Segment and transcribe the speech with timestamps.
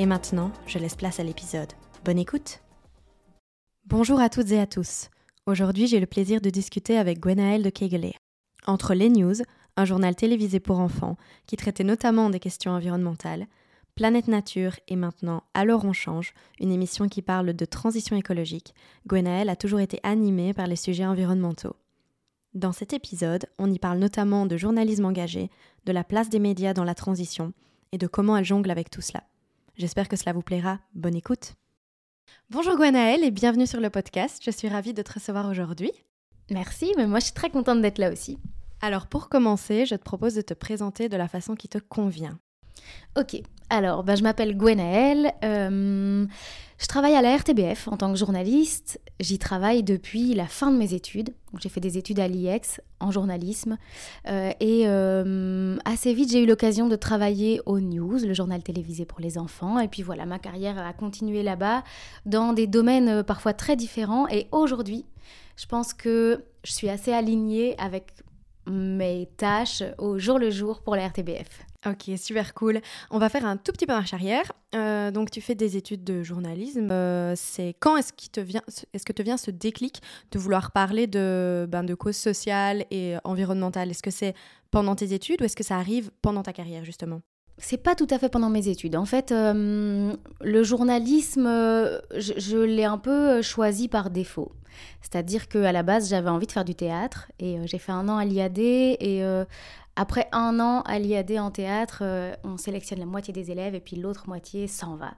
[0.00, 1.72] Et maintenant, je laisse place à l'épisode.
[2.04, 2.60] Bonne écoute
[3.86, 5.10] Bonjour à toutes et à tous.
[5.44, 8.14] Aujourd'hui, j'ai le plaisir de discuter avec Gwenaëlle de Kegelé.
[8.68, 9.34] Entre les news,
[9.76, 11.16] un journal télévisé pour enfants
[11.46, 13.48] qui traitait notamment des questions environnementales,
[13.96, 18.74] Planète Nature et maintenant Alors on change, une émission qui parle de transition écologique,
[19.08, 21.74] Gwenaëlle a toujours été animée par les sujets environnementaux.
[22.54, 25.50] Dans cet épisode, on y parle notamment de journalisme engagé,
[25.86, 27.52] de la place des médias dans la transition
[27.90, 29.24] et de comment elle jongle avec tout cela.
[29.78, 30.80] J'espère que cela vous plaira.
[30.96, 31.54] Bonne écoute.
[32.50, 34.42] Bonjour Gwenaëlle et bienvenue sur le podcast.
[34.44, 35.92] Je suis ravie de te recevoir aujourd'hui.
[36.50, 38.40] Merci, mais moi je suis très contente d'être là aussi.
[38.80, 42.40] Alors pour commencer, je te propose de te présenter de la façon qui te convient.
[43.16, 43.40] Ok,
[43.70, 46.26] alors bah, je m'appelle Gwenaëlle, euh,
[46.78, 50.76] je travaille à la RTBF en tant que journaliste, j'y travaille depuis la fin de
[50.76, 53.78] mes études, j'ai fait des études à l'IEX en journalisme.
[54.28, 59.04] Euh, et euh, assez vite j'ai eu l'occasion de travailler au News, le journal télévisé
[59.04, 61.82] pour les enfants, et puis voilà, ma carrière a continué là-bas
[62.26, 64.28] dans des domaines parfois très différents.
[64.28, 65.04] Et aujourd'hui
[65.56, 68.12] je pense que je suis assez alignée avec
[68.68, 71.67] mes tâches au jour le jour pour la RTBF.
[71.86, 72.80] Ok, super cool.
[73.10, 74.50] On va faire un tout petit peu marche arrière.
[74.74, 76.90] Euh, donc, tu fais des études de journalisme.
[76.90, 78.62] Euh, c'est quand est-ce qu'il te vient,
[78.92, 83.14] est-ce que te vient ce déclic de vouloir parler de, ben, de causes sociales et
[83.22, 83.90] environnementales?
[83.90, 84.34] Est-ce que c'est
[84.72, 87.22] pendant tes études ou est-ce que ça arrive pendant ta carrière justement?
[87.58, 88.96] C'est pas tout à fait pendant mes études.
[88.96, 94.52] En fait, euh, le journalisme, je, je l'ai un peu choisi par défaut.
[95.02, 98.16] C'est-à-dire qu'à la base, j'avais envie de faire du théâtre et j'ai fait un an
[98.16, 99.24] à l'IAD et
[99.98, 103.80] après un an à l'IAD en théâtre, euh, on sélectionne la moitié des élèves et
[103.80, 105.14] puis l'autre moitié s'en va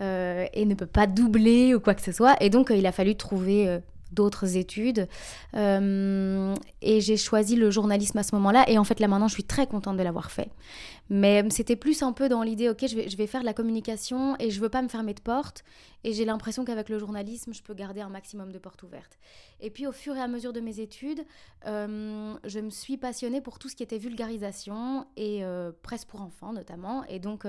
[0.00, 2.36] euh, et ne peut pas doubler ou quoi que ce soit.
[2.42, 3.78] Et donc, euh, il a fallu trouver
[4.12, 5.08] d'autres études.
[5.54, 8.68] Euh, et j'ai choisi le journalisme à ce moment-là.
[8.68, 10.50] Et en fait, là maintenant, je suis très contente de l'avoir fait.
[11.10, 13.54] Mais c'était plus un peu dans l'idée, ok, je vais, je vais faire de la
[13.54, 15.64] communication et je veux pas me fermer de porte.
[16.04, 19.18] Et j'ai l'impression qu'avec le journalisme, je peux garder un maximum de portes ouvertes.
[19.60, 21.24] Et puis, au fur et à mesure de mes études,
[21.66, 26.20] euh, je me suis passionnée pour tout ce qui était vulgarisation et euh, presse pour
[26.20, 27.04] enfants notamment.
[27.04, 27.46] Et donc,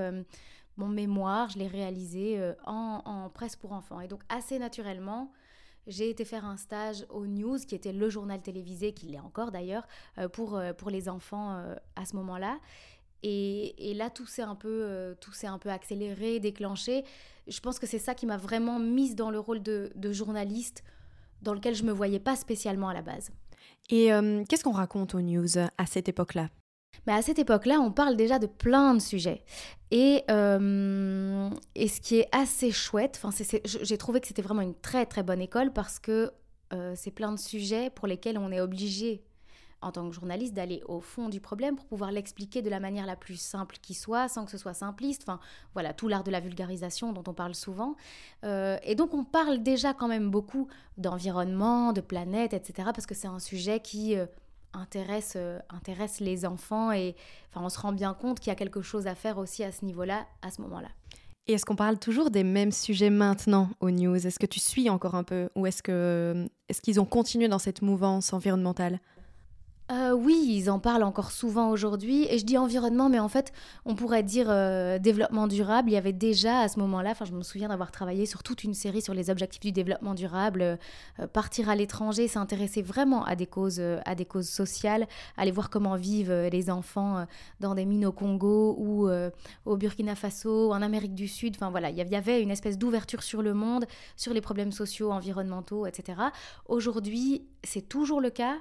[0.77, 3.99] mon mémoire, je l'ai réalisé en, en presse pour enfants.
[3.99, 5.31] Et donc, assez naturellement,
[5.89, 9.51] j'ai été faire un stage au News, qui était le journal télévisé, qui l'est encore
[9.51, 12.59] d'ailleurs, euh, pour, euh, pour les enfants euh, à ce moment-là.
[13.23, 15.13] Et, et, là, tout s'est un, peu,
[15.43, 17.03] un peu accéléré, déclenché.
[17.47, 20.83] Je pense que c'est ça qui m'a vraiment mise dans le rôle de, de journaliste,
[21.41, 23.31] dans lequel je ne me voyais pas spécialement à la base.
[23.89, 24.09] Et
[24.47, 26.47] qu'est-ce qu'on raconte au News à cette époque-là?
[27.09, 29.43] Mais à cette époque-là, on parle déjà de plein de sujets.
[29.89, 33.19] Et, euh, ce qui est assez chouette,
[33.63, 36.31] j'ai trouvé que c'était vraiment une très très bonne école parce que
[36.71, 39.23] euh, c'est plein de sujets pour lesquels on est obligé
[39.81, 43.07] en tant que journaliste d'aller au fond du problème pour pouvoir l'expliquer de la manière
[43.07, 45.23] la plus simple qui soit, sans que ce soit simpliste.
[45.23, 45.39] Enfin,
[45.73, 47.95] voilà, tout l'art de la vulgarisation dont on parle souvent.
[48.43, 50.67] Euh, et donc, on parle déjà quand même beaucoup
[50.97, 52.89] d'environnement, de planète, etc.
[52.93, 54.15] Parce que c'est un sujet qui
[54.73, 57.15] intéresse, euh, intéresse les enfants et
[57.49, 59.71] enfin, on se rend bien compte qu'il y a quelque chose à faire aussi à
[59.71, 60.89] ce niveau-là, à ce moment-là.
[61.47, 64.15] Et est-ce qu'on parle toujours des mêmes sujets maintenant aux news?
[64.15, 67.57] Est-ce que tu suis encore un peu Ou est-ce que est-ce qu'ils ont continué dans
[67.57, 68.99] cette mouvance environnementale?
[69.91, 72.27] Euh, oui, ils en parlent encore souvent aujourd'hui.
[72.29, 73.51] Et je dis environnement, mais en fait,
[73.85, 75.89] on pourrait dire euh, développement durable.
[75.89, 78.63] Il y avait déjà à ce moment-là, enfin, je me souviens d'avoir travaillé sur toute
[78.63, 80.61] une série sur les objectifs du développement durable,
[81.19, 85.07] euh, partir à l'étranger, s'intéresser vraiment à des causes, à des causes sociales,
[85.37, 87.25] aller voir comment vivent les enfants
[87.59, 89.09] dans des mines au Congo ou
[89.65, 91.55] au Burkina Faso, en Amérique du Sud.
[91.55, 93.85] Enfin voilà, il y avait une espèce d'ouverture sur le monde,
[94.15, 96.19] sur les problèmes sociaux, environnementaux, etc.
[96.67, 98.55] Aujourd'hui, c'est toujours le cas.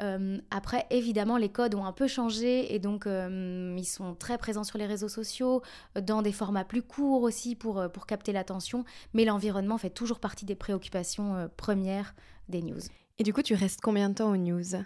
[0.00, 4.38] Euh, après, évidemment, les codes ont un peu changé et donc euh, ils sont très
[4.38, 5.62] présents sur les réseaux sociaux,
[6.00, 10.18] dans des formats plus courts aussi pour, euh, pour capter l'attention, mais l'environnement fait toujours
[10.18, 12.14] partie des préoccupations premières
[12.48, 12.80] des news.
[13.18, 14.76] Et du coup, tu restes combien de temps aux news?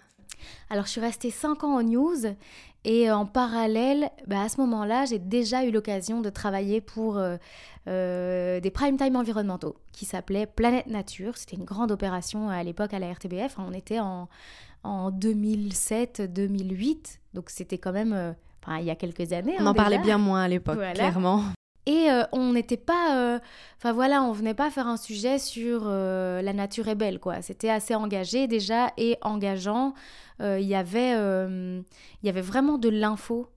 [0.68, 2.36] Alors, je suis restée 5 ans aux news
[2.84, 7.18] et en parallèle, bah, à ce moment-là, j'ai déjà eu l'occasion de travailler pour
[7.86, 11.36] des prime time environnementaux qui s'appelaient Planète Nature.
[11.36, 13.56] C'était une grande opération à l'époque à la RTBF.
[13.58, 14.28] On était en,
[14.86, 17.18] en 2007-2008.
[17.34, 18.32] Donc c'était quand même, euh,
[18.78, 19.56] il y a quelques années.
[19.58, 21.42] On hein, en parlait bien moins à l'époque, clairement.
[21.88, 23.16] Et euh, on n'était pas.
[23.16, 23.38] Euh,
[23.76, 27.42] enfin voilà, on venait pas faire un sujet sur la nature est belle, quoi.
[27.42, 29.94] C'était assez engagé déjà et engageant.
[30.40, 31.84] Il y avait, il
[32.24, 33.48] y avait vraiment de l'info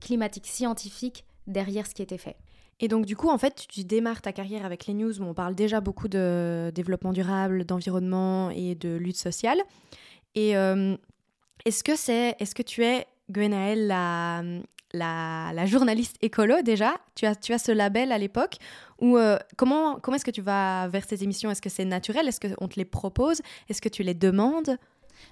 [0.00, 2.36] climatique, scientifique derrière ce qui était fait.
[2.80, 5.34] Et donc, du coup, en fait, tu démarres ta carrière avec les news où on
[5.34, 9.58] parle déjà beaucoup de développement durable, d'environnement et de lutte sociale.
[10.34, 10.50] Et
[11.64, 14.42] est-ce que c'est, est-ce que tu es Gwenaëlle, la,
[14.92, 16.94] la, journaliste écolo déjà?
[17.14, 18.56] Tu as, tu as ce label à l'époque
[19.00, 21.50] ou euh, comment, comment est-ce que tu vas vers ces émissions?
[21.50, 22.28] Est-ce que c'est naturel?
[22.28, 23.40] Est-ce qu'on te les propose?
[23.68, 24.78] Est-ce que tu les demandes?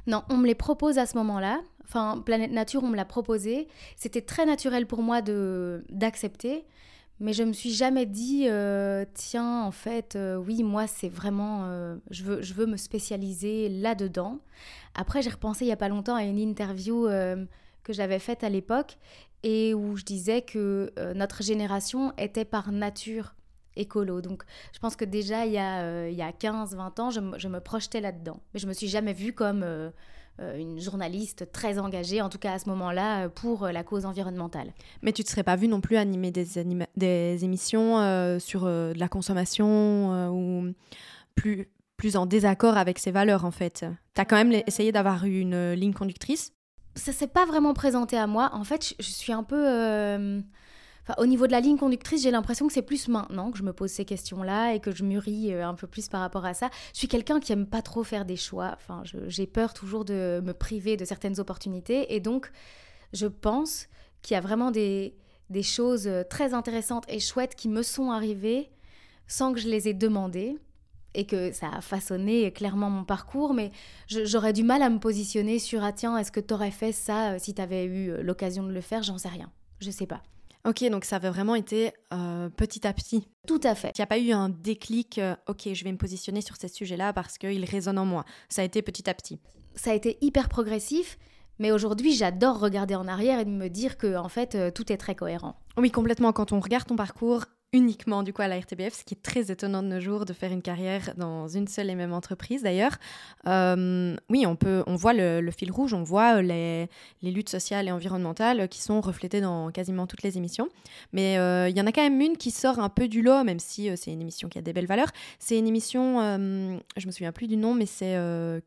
[0.07, 1.61] Non, on me les propose à ce moment-là.
[1.85, 3.69] Enfin, Planète Nature, on me l'a proposé.
[3.97, 6.65] C'était très naturel pour moi de d'accepter.
[7.23, 11.67] Mais je me suis jamais dit, euh, tiens, en fait, euh, oui, moi, c'est vraiment,
[12.11, 14.41] je, veux, je veux me spécialiser là-dedans.
[14.95, 17.09] Après, j'ai repensé il y a pas longtemps à une interview
[17.85, 18.99] que j'avais faite à l'époque
[19.43, 23.35] et où je disais que euh, notre génération était par nature
[23.77, 24.21] écolo.
[24.21, 27.21] Donc je pense que déjà il y a, euh, il y a 15-20 ans, je,
[27.37, 28.41] je, me projetais là-dedans.
[28.53, 29.91] Mais je me suis jamais vue comme euh,
[30.39, 34.73] une journaliste très engagée, en tout cas à ce moment-là, pour la cause environnementale.
[35.03, 36.47] Mais tu ne te serais pas vue non plus animer des,
[36.97, 40.73] des émissions sur de la consommation ou
[41.35, 43.85] plus, plus en désaccord avec ses valeurs en fait?
[44.15, 46.53] Tu as quand même essayé d'avoir une ligne conductrice?
[46.95, 48.51] Ça s'est pas vraiment présenté à moi.
[48.53, 50.43] En fait, je, suis un peu.
[51.19, 53.73] Au niveau de la ligne conductrice, j'ai l'impression que c'est plus maintenant que je me
[53.73, 56.71] pose ces questions-là et que je mûris euh, un peu plus par rapport à ça.
[56.93, 58.71] Je suis quelqu'un qui aime pas trop faire des choix.
[58.77, 62.15] Enfin, j'ai peur toujours de me priver de certaines opportunités.
[62.15, 62.53] Et donc,
[63.13, 63.89] je pense
[64.23, 65.17] qu'il y a vraiment des,
[65.63, 68.71] choses euh, très intéressantes et chouettes qui me sont arrivées
[69.27, 70.57] sans que je les ai demandées
[71.15, 73.71] et que ça a façonné clairement mon parcours, mais
[74.09, 77.33] j'aurais du mal à me positionner sur ah tiens, est-ce que tu aurais fait ça
[77.33, 79.03] euh, si tu avais eu l'occasion de le faire?
[79.03, 79.51] J'en sais rien,
[79.81, 80.23] je sais pas.
[80.65, 83.29] Ok, donc ça avait vraiment été euh, petit à petit.
[83.49, 83.93] Tout à fait.
[83.97, 87.13] Il n'y a pas eu un déclic, ok, je vais me positionner sur ces sujets-là
[87.13, 88.25] parce qu'ils résonnent en moi.
[88.49, 89.41] Ça a été petit à petit.
[89.75, 91.19] Ça a été hyper progressif,
[91.59, 95.17] mais aujourd'hui, j'adore regarder en arrière et me dire que en fait, tout est très
[95.17, 95.57] cohérent.
[95.77, 96.33] Oui, complètement.
[96.33, 99.51] Quand on regarde ton parcours, uniquement du coup à la RTBF, ce qui est très
[99.51, 102.99] étonnant de nos jours de faire une carrière dans une seule et même entreprise d'ailleurs.
[103.47, 106.43] Euh, oui, on peut, on voit le, fil rouge, on voit euh,
[107.23, 110.69] les, luttes sociales et environnementales qui sont reflétées dans quasiment toutes les émissions.
[111.13, 113.43] Mais euh, il y en a quand même une qui sort un peu du lot,
[113.43, 115.11] même si c'est une émission qui a des belles valeurs.
[115.39, 116.21] C'est une émission,
[116.97, 118.17] je me souviens plus du nom, mais c'est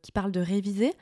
[0.01, 0.93] qui parle de réviser.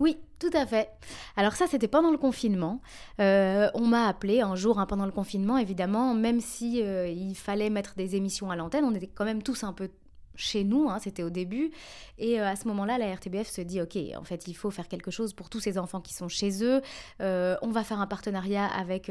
[0.00, 0.90] Oui, tout à fait.
[1.36, 2.80] Alors ça, c'était pendant le confinement.
[3.20, 7.34] Euh, on m'a appelé un jour hein, pendant le confinement, évidemment, même si euh, il
[7.34, 9.90] fallait mettre des émissions à l'antenne, on était quand même tous un peu
[10.36, 11.72] chez nous, hein, c'était au début.
[12.16, 14.86] Et euh, à ce moment-là, la RTBF se dit, OK, en fait, il faut faire
[14.86, 16.80] quelque chose pour tous ces enfants qui sont chez eux.
[17.20, 19.10] on va faire un partenariat avec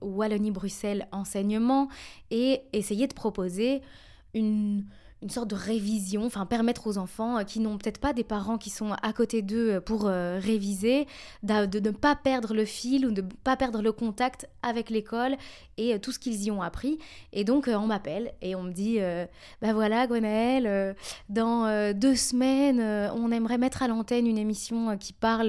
[0.00, 1.88] Wallonie-Bruxelles Enseignement
[2.30, 3.82] et essayer de proposer
[4.32, 4.86] une
[5.22, 8.58] une sorte de révision, enfin permettre aux enfants euh, qui n'ont peut-être pas des parents
[8.58, 11.06] qui sont à côté d'eux euh, pour euh, réviser,
[11.42, 15.36] de, ne pas perdre le fil ou de ne pas perdre le contact avec l'école
[15.78, 16.98] et tout ce qu'ils y ont appris.
[17.32, 18.98] Et donc on m'appelle et on me dit,
[19.60, 20.94] ben voilà Gwenaëlle,
[21.28, 22.80] dans deux semaines,
[23.14, 25.48] on aimerait mettre à l'antenne une émission qui parle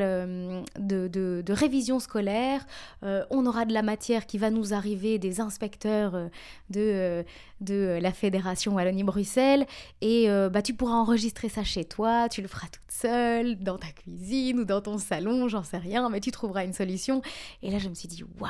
[0.80, 2.66] de, de, révision scolaire,
[3.02, 6.30] on aura de la matière qui va nous arriver des inspecteurs
[6.70, 7.24] de,
[7.64, 9.63] de la Fédération Wallonie-Bruxelles
[10.02, 13.78] et euh, bah, tu pourras enregistrer ça chez toi, tu le feras toute seule, dans
[13.78, 17.22] ta cuisine ou dans ton salon, j'en sais rien, mais tu trouveras une solution.
[17.62, 18.50] Et là, je me suis dit, waouh,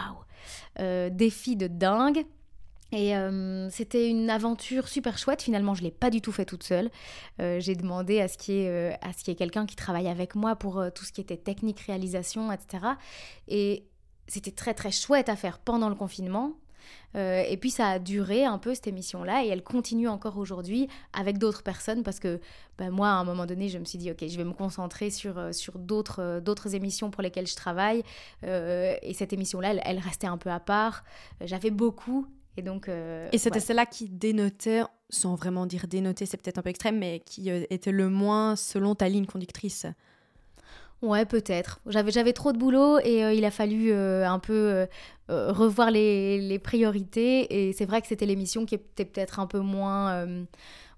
[0.79, 2.25] euh, défi de dingue.
[2.91, 5.41] Et euh, c'était une aventure super chouette.
[5.41, 6.91] Finalement, je ne l'ai pas du tout fait toute seule.
[7.39, 11.03] j'ai demandé à ce qu'il y ait, ait quelqu'un qui travaille avec moi pour tout
[11.03, 12.85] ce qui était technique, réalisation, etc.
[13.47, 13.87] Et
[14.27, 16.53] c'était très très chouette à faire pendant le confinement
[17.15, 20.87] euh, et puis ça a duré un peu cette émission-là et elle continue encore aujourd'hui
[21.13, 22.39] avec d'autres personnes parce que
[22.77, 25.09] ben, moi à un moment donné je me suis dit ok je vais me concentrer
[25.09, 28.03] sur, euh, sur d'autres, euh, d'autres émissions pour lesquelles je travaille.
[28.43, 31.03] Et cette émission-là elle, restait un peu à part.
[31.41, 32.87] J'avais beaucoup et donc...
[32.87, 37.21] et c'était celle-là qui dénotait, sans vraiment dire dénoter c'est peut-être un peu extrême, mais
[37.25, 39.87] qui était le moins selon ta ligne conductrice?
[41.03, 41.81] Ouais, peut-être.
[41.85, 44.87] J'avais, trop de boulot et euh, il a fallu euh, un peu
[45.29, 47.67] euh, revoir les, les, priorités.
[47.67, 50.25] Et c'est vrai que c'était l'émission qui était peut-être un peu moins,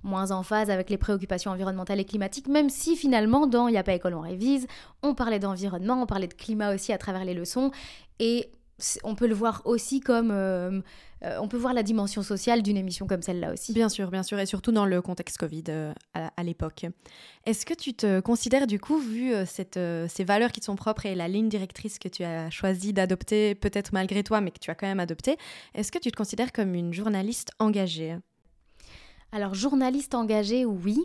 [0.03, 3.79] moins en phase avec les préoccupations environnementales et climatiques, même si finalement, dans Il n'y
[3.79, 4.67] a pas école, on révise,
[5.01, 7.71] on parlait d'environnement, on parlait de climat aussi à travers les leçons.
[8.19, 8.51] Et
[9.03, 10.32] on peut le voir aussi comme...
[10.32, 10.82] Euh,
[11.24, 13.74] euh, on peut voir la dimension sociale d'une émission comme celle-là aussi.
[13.74, 16.86] Bien sûr, bien sûr, et surtout dans le contexte Covid euh, à, l'époque.
[17.46, 19.79] Est-ce que tu te considères du coup, vu cette,
[20.10, 23.55] ces valeurs qui te sont propres et la ligne directrice que tu as choisi d'adopter,
[23.55, 25.38] peut-être malgré toi, mais que tu as quand même adopté,
[25.74, 28.17] est-ce que tu te considères comme une journaliste engagée?
[29.32, 31.00] Alors, journaliste engagée, oui.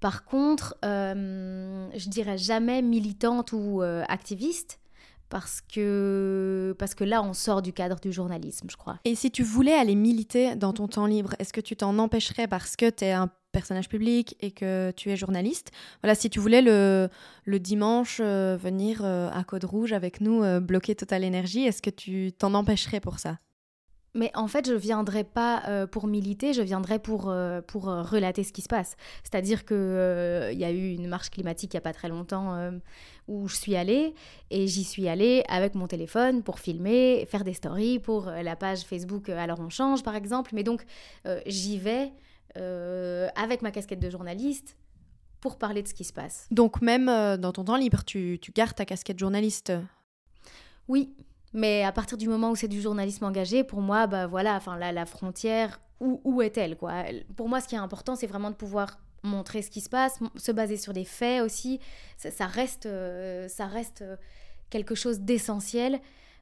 [0.00, 4.80] Par contre, je dirais jamais militante ou activiste
[5.32, 8.98] parce que, parce que là, on sort du cadre du journalisme, je crois.
[9.06, 12.46] Et si tu voulais aller militer dans ton temps libre, est-ce que tu t'en empêcherais
[12.46, 15.70] parce que tu es un personnage public et que tu es journaliste?
[16.02, 17.08] Voilà, si tu voulais le,
[17.46, 21.80] le dimanche euh, venir euh, à Code Rouge avec nous, euh, bloquer Total Énergie, est-ce
[21.80, 23.38] que tu t'en empêcherais pour ça?
[24.14, 28.02] Mais en fait, je viendrai pas euh, pour militer, je viendrai pour, euh, pour euh,
[28.02, 28.96] relater ce qui se passe.
[29.22, 32.70] C'est-à-dire qu'il il y a eu une marche climatique il n'y a pas très longtemps
[33.28, 34.14] où je suis allée
[34.50, 38.82] et j'y suis allée avec mon téléphone pour filmer, faire des stories pour la page
[38.82, 40.50] Facebook Alors on change par exemple.
[40.54, 40.84] Mais donc
[41.46, 42.12] j'y vais
[42.54, 44.76] avec ma casquette de journaliste
[45.40, 46.46] pour parler de ce qui se passe.
[46.50, 49.72] Donc même dans ton temps libre, tu, tu gardes ta casquette journaliste?
[50.88, 51.14] Oui,
[51.52, 54.76] mais à partir du moment où c'est du journalisme engagé, pour moi, bah voilà, enfin
[54.76, 57.04] la, la frontière, où, où est-elle quoi?
[57.36, 60.18] Pour moi, ce qui est important, c'est vraiment de pouvoir montrer ce qui se passe,
[60.36, 61.78] se baser sur des faits aussi.
[62.18, 64.16] Ça, reste, euh, ça reste euh,
[64.70, 66.00] quelque chose d'essentiel.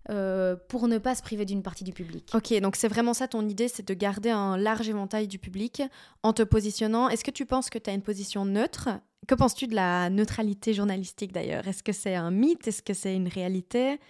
[0.08, 2.30] Euh, pour ne pas se priver d'une partie du public.
[2.32, 5.82] Ok, donc c'est vraiment ça ton idée, c'est de garder un large éventail du public
[6.22, 7.10] en te positionnant.
[7.10, 8.88] Est-ce que tu penses que tu as une position neutre?
[9.28, 11.68] Que penses-tu de la neutralité journalistique d'ailleurs?
[11.68, 12.66] Est-ce que c'est un mythe?
[12.66, 14.00] Est-ce que c'est une réalité?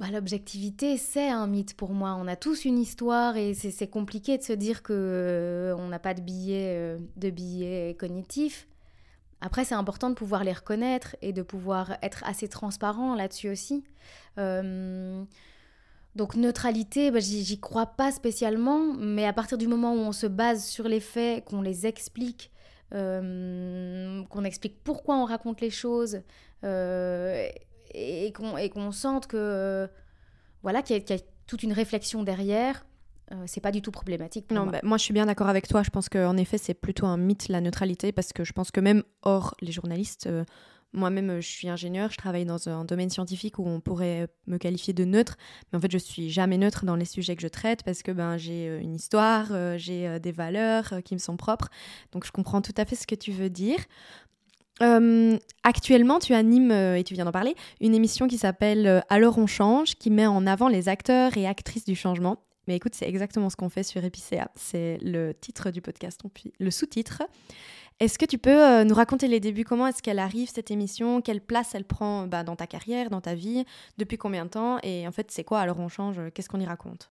[0.00, 2.16] Bah, l'objectivité, c'est un mythe pour moi.
[2.18, 5.98] On a tous une histoire et c'est compliqué de se dire que euh, on n'a
[5.98, 8.66] pas de billets, euh, de billets cognitifs.
[9.42, 13.84] Après, c'est important de pouvoir les reconnaître et de pouvoir être assez transparent là-dessus aussi.
[14.38, 15.22] Euh,
[16.16, 20.26] donc neutralité, bah, j'y crois pas spécialement, mais à partir du moment où on se
[20.26, 22.50] base sur les faits, qu'on les explique,
[22.90, 26.22] qu'on explique pourquoi on raconte les choses,
[27.94, 29.88] et, qu'on sente que
[30.62, 32.84] voilà qu'il y, a toute une réflexion derrière.
[33.32, 34.50] Euh, c'est pas du tout problématique.
[34.50, 34.72] non, moi.
[34.72, 35.82] Bah, moi je suis bien d'accord avec toi.
[35.82, 38.80] Je pense qu'en effet c'est plutôt un mythe la neutralité parce que je pense que
[38.80, 40.44] même hors les journalistes, euh,
[40.92, 44.92] moi-même je suis ingénieur, je travaille dans un domaine scientifique où on pourrait me qualifier
[44.92, 45.36] de neutre,
[45.72, 48.10] mais en fait je suis jamais neutre dans les sujets que je traite parce que
[48.10, 49.46] ben j'ai euh, une histoire,
[49.78, 51.68] j'ai des valeurs qui me sont propres.
[52.10, 53.78] Donc je comprends tout à fait ce que tu veux dire.
[54.82, 59.00] Euh, actuellement, tu animes, euh, et tu viens d'en parler, une émission qui s'appelle euh,
[59.08, 62.42] Alors on change, qui met en avant les acteurs et actrices du changement.
[62.66, 64.48] Mais écoute, c'est exactement ce qu'on fait sur Epicea.
[64.54, 66.20] C'est le titre du podcast,
[66.58, 67.22] le sous-titre.
[67.98, 69.64] Est-ce que tu peux nous raconter les débuts?
[69.64, 71.20] Comment est-ce qu'elle arrive, cette émission?
[71.20, 73.64] Quelle place elle prend bah, dans ta carrière, dans ta vie?
[73.98, 74.78] Depuis combien de temps?
[74.82, 76.20] Et en fait, c'est quoi Alors on change?
[76.32, 77.10] Qu'est-ce qu'on y raconte?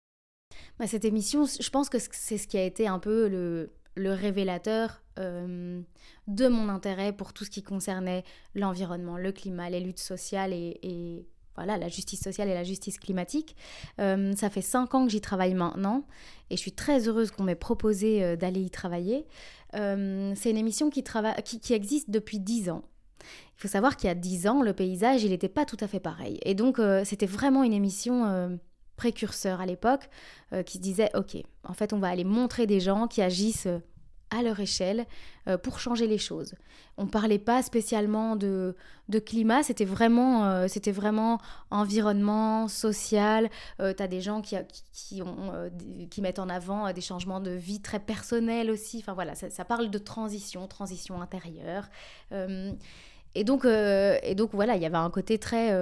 [0.78, 4.12] Bah, Cette émission, je pense que c'est ce qui a été un peu le, le
[4.12, 5.80] révélateur euh,
[6.26, 8.24] de mon intérêt pour tout ce qui concernait
[8.54, 13.54] l'environnement, le climat, les luttes sociales et, voilà, la justice sociale et la justice climatique.
[14.00, 16.04] Euh, ça fait cinq ans que j'y travaille maintenant
[16.50, 19.26] et je suis très heureuse qu'on m'ait proposé euh, d'aller y travailler.
[19.72, 21.04] c'est une émission qui,
[21.44, 22.82] qui, qui, existe depuis dix ans.
[23.56, 25.86] Il faut savoir qu'il y a dix ans, le paysage, il n'était pas tout à
[25.86, 26.40] fait pareil.
[26.42, 28.58] Et donc, c'était vraiment une émission
[28.96, 30.08] précurseur à l'époque
[30.66, 33.68] qui se disait, OK, en fait, on va aller montrer des gens qui agissent
[34.34, 35.06] à leur échelle
[35.48, 36.54] euh, pour changer les choses.
[36.96, 38.76] On ne parlait pas spécialement de,
[39.08, 43.48] de climat, c'était vraiment, euh, c'était vraiment environnement, social.
[43.80, 44.56] Euh, tu as des gens qui,
[44.92, 45.22] qui,
[46.10, 48.98] qui mettent en avant des changements de vie très personnels aussi.
[48.98, 51.88] Enfin voilà, ça, parle de transition, transition intérieure.
[53.34, 55.72] et, donc, et donc voilà, il y avait un côté très,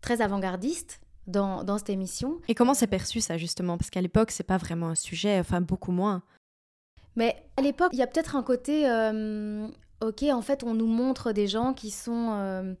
[0.00, 1.00] très avant-gardiste.
[1.28, 2.40] Dans, dans cette émission.
[2.48, 3.76] Et comment c'est perçu ça justement?
[3.76, 6.22] Parce qu'à l'époque, c'est pas vraiment un sujet, enfin beaucoup moins.
[7.16, 9.68] Mais à l'époque, il y a peut-être un côté, euh,
[10.00, 12.74] ok, en fait, on nous montre des gens qui sont, euh,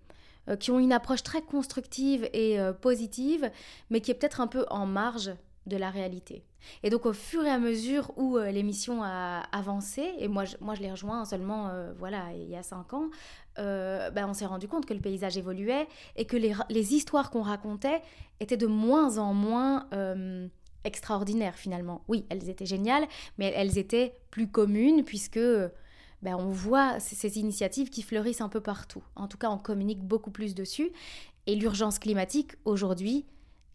[0.48, 3.50] euh, qui ont une approche très constructive et positive,
[3.90, 5.32] mais qui est peut-être un peu en marge
[5.66, 6.42] de la réalité.
[6.82, 10.74] Et donc au fur et à mesure où l'émission a avancé, et moi je, moi
[10.74, 13.10] je l'ai rejoint seulement voilà il y a cinq ans,
[13.58, 15.86] ben, on s'est rendu compte que le paysage évoluait
[16.16, 18.00] et que les, histoires qu'on racontait
[18.40, 19.86] étaient de moins en moins
[20.84, 22.02] extraordinaires finalement.
[22.08, 25.40] Oui, elles étaient géniales, mais elles étaient plus communes puisque
[26.22, 29.02] ben, on voit ces initiatives qui fleurissent un peu partout.
[29.14, 30.90] En tout cas, on communique beaucoup plus dessus.
[31.46, 33.24] Et l'urgence climatique, aujourd'hui,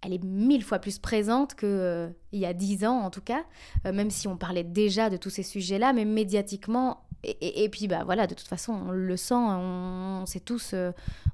[0.01, 3.45] elle est mille fois plus présente qu'il euh, y a dix ans, en tout cas,
[3.85, 8.03] euh, même si on parlait déjà de tous ces sujets-là, mais médiatiquement, et, puis bah
[8.03, 10.75] voilà, de toute façon, on le sent, on, s'est tous,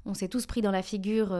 [0.06, 1.36] on s'est tous pris dans la figure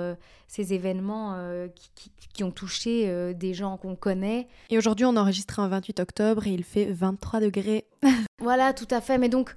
[0.49, 1.37] ces événements
[1.75, 4.49] qui, qui, ont touché des gens qu'on connaît.
[4.71, 7.87] Et aujourd'hui, on enregistre un 28 octobre et il fait 23 degrés.
[8.41, 9.19] voilà, tout à fait.
[9.19, 9.55] Mais donc,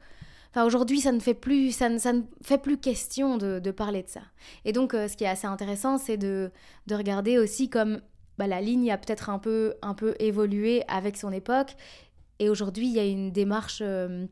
[0.56, 3.72] Enfin, aujourd'hui, ça ne fait plus, ça ne, ça ne fait plus question de, de,
[3.72, 4.22] parler de ça.
[4.66, 6.52] Et donc, ce qui est assez intéressant, c'est de,
[6.86, 8.02] de regarder aussi comme
[8.38, 11.76] bah, la ligne a peut-être un peu, un peu évolué avec son époque.
[12.40, 14.26] Et aujourd'hui, il y a une démarche, euh,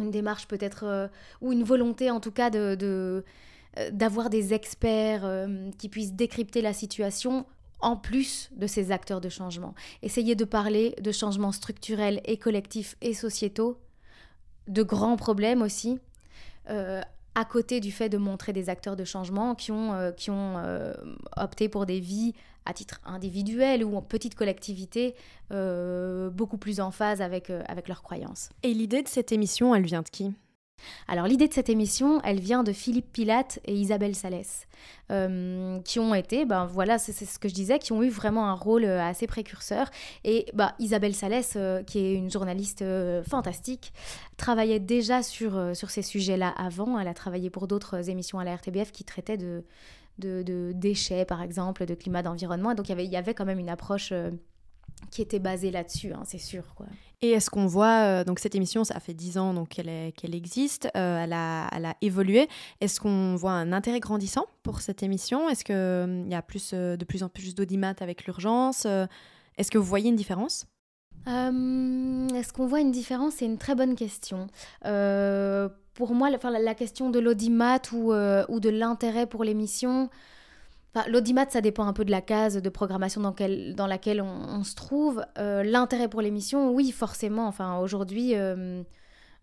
[0.00, 1.08] une démarche peut-être, euh,
[1.40, 2.76] ou une volonté en tout cas de,
[3.78, 7.46] euh, d'avoir des experts qui puissent décrypter la situation
[7.80, 9.74] en plus de ces acteurs de changement.
[10.02, 13.78] Essayer de parler de changements structurels et collectifs et sociétaux,
[14.68, 15.98] de grands problèmes aussi,
[16.66, 20.56] à côté du fait de montrer des acteurs de changement qui ont, qui ont
[21.36, 22.34] opté pour des vies
[22.66, 25.14] à titre individuel ou en petite collectivité,
[25.52, 28.50] euh, beaucoup plus en phase avec, euh, avec leurs croyances.
[28.62, 30.32] Et l'idée de cette émission, elle vient de qui?
[31.08, 34.66] Alors l'idée de cette émission, elle vient de Philippe Pilate et Isabelle Salès,
[35.10, 38.48] euh, qui ont été, ben voilà, c'est ce que je disais, qui ont eu vraiment
[38.48, 39.90] un rôle assez précurseur.
[40.24, 42.82] Et bah, Isabelle Salès, qui est une journaliste
[43.28, 43.92] fantastique,
[44.38, 46.98] travaillait déjà sur, sur ces sujets-là avant.
[46.98, 49.62] Elle a travaillé pour d'autres émissions à la RTBF qui traitaient de,
[50.20, 52.74] de, déchets, par exemple, de climat, d'environnement.
[52.74, 54.30] Donc il y avait, il y avait quand même une approche euh,
[55.10, 56.74] qui était basée là-dessus, hein, c'est sûr.
[56.74, 56.86] Quoi.
[57.22, 60.88] Et est-ce qu'on voit, euh, donc cette émission, ça fait 10 ans donc qu'elle, existe,
[60.96, 62.48] euh, elle, a, elle, a, évolué.
[62.80, 65.48] Est-ce qu'on voit un intérêt grandissant pour cette émission?
[65.48, 68.86] Est-ce qu'il y a plus, de plus en plus d'audimat avec l'urgence
[69.56, 70.66] Est-ce que vous voyez une différence?
[71.26, 73.34] Est-ce qu'on voit une différence?
[73.34, 74.46] C'est une très bonne question
[75.94, 80.08] pour moi, la, la question de l'audimat ou, euh, ou de l'intérêt pour l'émission,
[81.08, 83.34] l'audimat, ça dépend un peu de la case de programmation dans,
[83.74, 85.24] dans laquelle on, se trouve.
[85.38, 87.46] Euh, l'intérêt pour l'émission, oui, forcément.
[87.46, 88.82] Enfin, aujourd'hui, euh,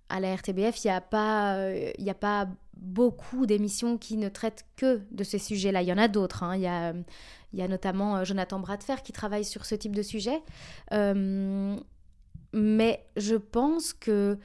[0.09, 4.65] à la RTBF, il n'y a, pas, il a pas beaucoup d'émissions qui ne traitent
[4.77, 5.81] que de ces sujets-là.
[5.81, 6.43] Il y en a d'autres.
[6.43, 6.55] Hein.
[6.55, 6.93] Il, y a,
[7.53, 10.41] il y a notamment Jonathan Bradfer qui travaille sur ce type de sujet.
[12.53, 14.37] mais je pense que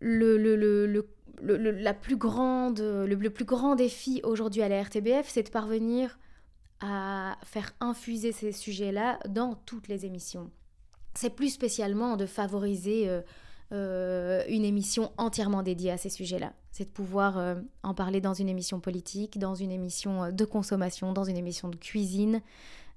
[0.00, 5.44] le, le, le, la plus grande, le, plus grand défi aujourd'hui à la RTBF, c'est
[5.44, 6.18] de parvenir
[6.80, 10.50] à faire infuser ces sujets-là dans toutes les émissions.
[11.14, 13.20] C'est plus spécialement de favoriser euh,
[13.72, 16.52] euh, une émission entièrement dédiée à ces sujets-là.
[16.70, 21.12] C'est de pouvoir euh, en parler dans une émission politique, dans une émission de consommation,
[21.12, 22.40] dans une émission de cuisine.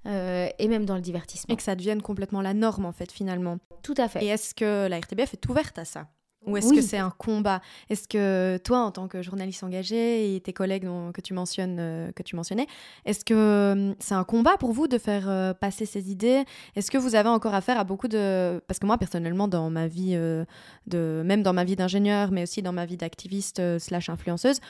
[0.06, 1.52] et même dans le divertissement.
[1.52, 3.58] Et que ça devienne complètement la norme en fait finalement.
[3.82, 4.24] Tout à fait.
[4.24, 6.06] Et est-ce que la RTBF est ouverte à ça?
[6.46, 7.60] Ou est-ce que c'est un combat?
[7.90, 12.12] Est-ce que toi, en tant que journaliste engagé et tes collègues que, tu mentionnes, euh,
[12.12, 12.66] que tu mentionnais,
[13.04, 16.44] est-ce que hum, c'est un combat pour vous de faire euh, passer ces idées?
[16.76, 18.60] Est-ce que vous avez encore affaire à beaucoup de...
[18.66, 20.44] Parce que moi, personnellement, dans ma vie, euh,
[20.86, 21.22] de...
[21.24, 24.60] même dans ma vie d'ingénieur, mais aussi dans ma vie d'activiste slash influenceuse,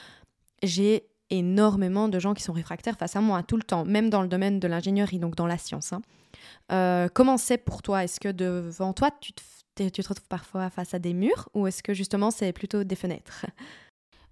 [0.63, 4.21] j'ai énormément de gens qui sont réfractaires face à moi tout le temps, même dans
[4.21, 5.91] le domaine de l'ingénierie, donc dans la science.
[5.91, 7.07] Hein.
[7.13, 8.03] comment c'est pour toi?
[8.03, 9.41] Est-ce que devant toi, tu te
[9.75, 12.95] tu te retrouves parfois face à des murs ou est-ce que justement c'est plutôt des
[12.95, 13.45] fenêtres?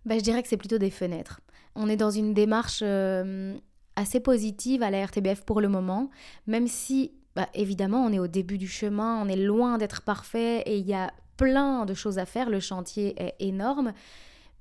[0.06, 1.40] Bah, Je dirais que c'est plutôt des fenêtres.
[1.76, 3.58] On est dans une démarche euh,
[3.96, 6.10] assez positive à la RTBF pour le moment,
[6.46, 10.62] même si bah, évidemment on est au début du chemin, on est loin d'être parfait
[10.66, 13.94] et il y a plein de choses à faire, le chantier est énorme,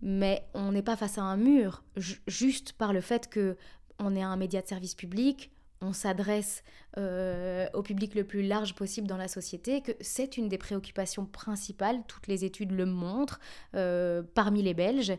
[0.00, 3.56] mais on n'est pas face à un mur, juste par le fait que
[3.98, 5.50] on est un média de service public,
[5.82, 6.62] on s'adresse
[6.96, 11.26] euh, au public le plus large possible dans la société, que c'est une des préoccupations
[11.26, 13.40] principales, toutes les études le montrent,
[13.74, 15.12] euh, parmi les Belges.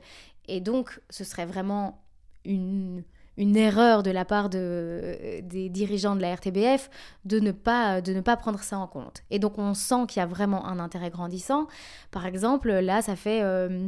[0.47, 2.04] Et donc, ce serait vraiment
[2.45, 3.04] une,
[3.38, 6.89] erreur de la part de, des dirigeants de la RTBF
[7.26, 9.23] de ne, pas, de ne pas prendre ça en compte.
[9.32, 11.67] Et donc, on sent qu'il y a vraiment un intérêt grandissant.
[12.12, 13.41] Par exemple, là, ça fait...
[13.41, 13.88] Euh,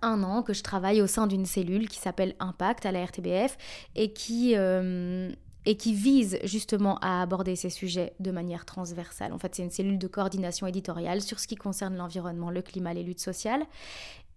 [0.00, 3.58] un an que je travaille au sein d'une cellule qui s'appelle Impact à la RTBF
[3.94, 4.54] et qui,
[5.64, 9.32] et qui vise justement à aborder ces sujets de manière transversale.
[9.32, 12.94] En fait, c'est une cellule de coordination éditoriale sur ce qui concerne l'environnement, le climat,
[12.94, 13.64] les luttes sociales.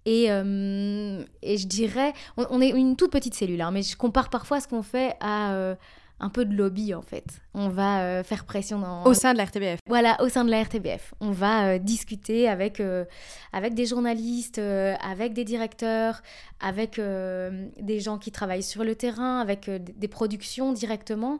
[0.06, 4.30] Et, euh, et je dirais, on, est une toute petite cellule, hein, mais je compare
[4.30, 5.54] parfois ce qu'on fait à...
[5.54, 5.76] Euh,
[6.20, 7.26] un peu de lobby en fait.
[7.54, 9.04] On va euh, faire pression dans...
[9.06, 9.80] Au sein de la RTBF.
[9.88, 11.14] Voilà, au sein de la RTBF.
[11.20, 13.06] On va euh, discuter avec, euh,
[13.52, 16.22] avec des journalistes, avec des directeurs,
[16.60, 21.40] avec des gens qui travaillent sur le terrain, avec des productions directement,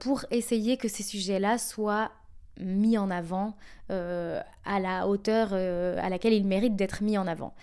[0.00, 2.10] pour essayer que ces sujets-là soient
[2.60, 3.56] mis en avant
[3.88, 7.54] à la hauteur à laquelle ils méritent d'être mis en avant.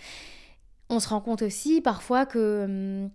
[0.90, 2.66] On se rend compte aussi parfois que...
[2.66, 3.10] Hum,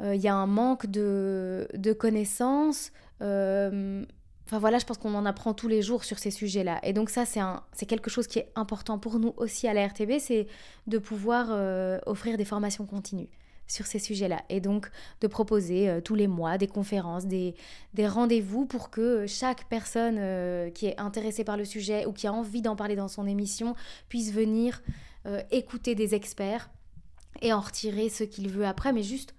[0.00, 4.04] il euh, y a un manque de, de connaissances, euh,
[4.46, 6.78] Enfin voilà, je pense qu'on en apprend tous les jours sur ces sujets-là.
[6.82, 10.18] Et donc ça, c'est quelque chose qui est important pour nous aussi à la RTB,
[10.18, 10.48] c'est
[10.86, 13.30] de pouvoir euh, offrir des formations continues
[13.66, 14.42] sur ces sujets-là.
[14.50, 14.90] Et donc
[15.22, 17.54] de proposer tous les mois des conférences, des,
[17.94, 22.32] des rendez-vous pour que chaque personne qui est intéressée par le sujet ou qui a
[22.34, 23.74] envie d'en parler dans son émission
[24.10, 24.82] puisse venir
[25.50, 26.68] écouter des experts
[27.40, 28.92] et en retirer ce qu'il veut après.
[28.92, 29.34] Mais juste,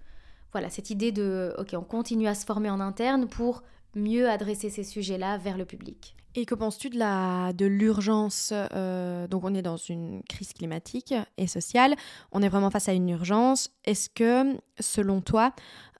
[0.52, 3.62] voilà, cette idée de, ok, on continue à se former en interne pour
[3.94, 6.16] mieux adresser ces sujets-là vers le public.
[6.38, 11.14] Et que penses-tu de la de l'urgence euh, Donc on est dans une crise climatique
[11.38, 11.94] et sociale.
[12.30, 13.70] On est vraiment face à une urgence.
[13.86, 15.54] Est-ce que, selon toi,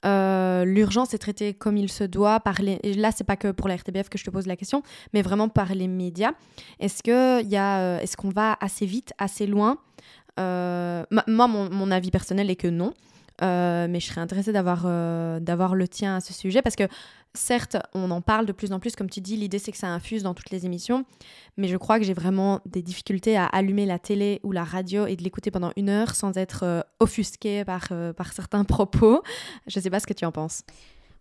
[0.04, 2.78] euh, l'urgence est traitée comme il se doit par les.
[2.82, 4.82] Et là, c'est pas que pour la RTBF que je te pose la question,
[5.14, 6.32] mais vraiment par les médias.
[6.80, 9.78] Est-ce que y a, euh, est-ce qu'on va assez vite, assez loin?
[10.38, 12.92] Moi, mon, mon, avis personnel est que non.
[13.40, 14.84] Mais je serais intéressée d'avoir
[15.40, 16.88] d'avoir le tien à ce sujet parce que
[17.36, 19.88] certes, on en parle de plus en plus, comme tu dis, l'idée c'est que ça
[19.88, 21.04] infuse dans toutes les émissions,
[21.56, 25.06] mais je crois que j'ai vraiment des difficultés à allumer la télé ou la radio
[25.06, 29.22] et de l'écouter pendant une heure sans être euh, offusquée par, euh, par certains propos.
[29.66, 30.62] Je ne sais pas ce que tu en penses.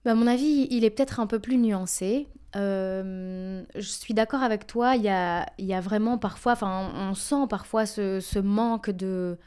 [0.03, 2.27] Bah, à mon avis, il est peut-être un peu plus nuancé.
[2.55, 7.13] Euh, je suis d'accord avec toi, il y a, y a, vraiment parfois, enfin on
[7.13, 9.37] sent parfois ce manque de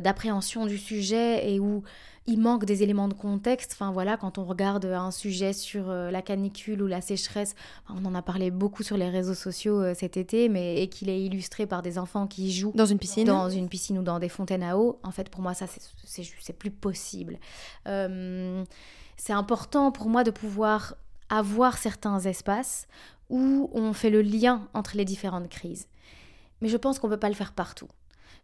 [0.00, 1.82] d'appréhension du sujet et où
[2.26, 3.72] il manque des éléments de contexte.
[3.74, 7.54] Enfin voilà, quand on regarde un sujet sur euh, la canicule ou la sécheresse,
[7.90, 11.08] on en a parlé beaucoup sur les réseaux sociaux euh, cet été, mais et qu'il
[11.08, 14.18] est illustré par des enfants qui jouent dans une piscine, dans une piscine ou dans
[14.18, 14.98] des fontaines à eau.
[15.02, 15.66] En fait, pour moi, ça
[16.04, 17.38] c'est plus possible.
[17.86, 18.64] Euh,
[19.16, 20.96] c'est important pour moi de pouvoir
[21.28, 22.86] avoir certains espaces
[23.30, 25.88] où on fait le lien entre les différentes crises.
[26.60, 27.88] Mais je pense qu'on ne peut pas le faire partout.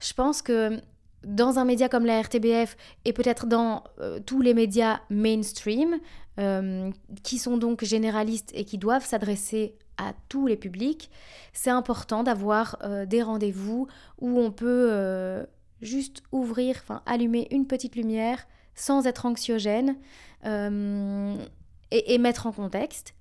[0.00, 0.80] Je pense que
[1.24, 5.98] dans un média comme la RTBF et peut-être dans euh, tous les médias mainstream,
[6.38, 6.90] euh,
[7.22, 11.10] qui sont donc généralistes et qui doivent s'adresser à tous les publics,
[11.52, 13.86] c'est important d'avoir euh, des rendez-vous
[14.20, 15.46] où on peut
[15.82, 19.96] juste ouvrir, enfin allumer une petite lumière sans être anxiogène
[20.44, 23.14] et, et mettre en contexte.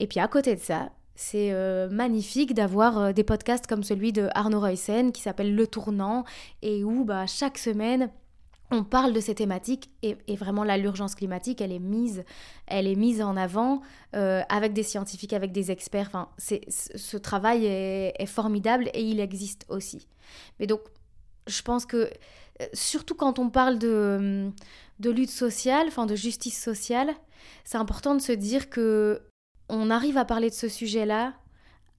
[0.00, 4.12] Et puis à côté de ça, c'est euh, magnifique d'avoir euh, des podcasts comme celui
[4.12, 6.24] de Arnaud Reusen qui s'appelle Le Tournant
[6.62, 8.10] et où bah, chaque semaine
[8.70, 12.24] on parle de ces thématiques et, vraiment là l'urgence climatique elle est mise
[12.66, 13.82] elle est mise en avant
[14.16, 16.08] euh, avec des scientifiques avec des experts.
[16.08, 20.08] Enfin ce travail est, formidable et il existe aussi.
[20.58, 20.80] Mais donc
[21.46, 22.10] je pense que
[22.72, 24.50] surtout quand on parle de,
[24.98, 27.10] de lutte sociale enfin de justice sociale
[27.64, 29.20] c'est important de se dire que
[29.68, 31.32] on arrive à parler de ce sujet-là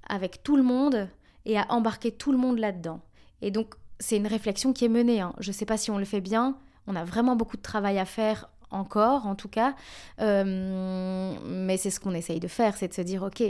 [0.08, 1.08] avec tout le monde
[1.46, 3.02] et à embarquer tout le monde là-dedans.
[3.42, 5.22] Et donc, c'est une réflexion qui est menée.
[5.22, 5.34] Hein.
[5.40, 6.58] Je ne sais pas si on le fait bien.
[6.88, 9.76] On a vraiment beaucoup de travail à faire encore, en tout cas.
[10.22, 13.44] Euh, mais c'est ce qu'on essaye de faire, c'est de se dire, OK,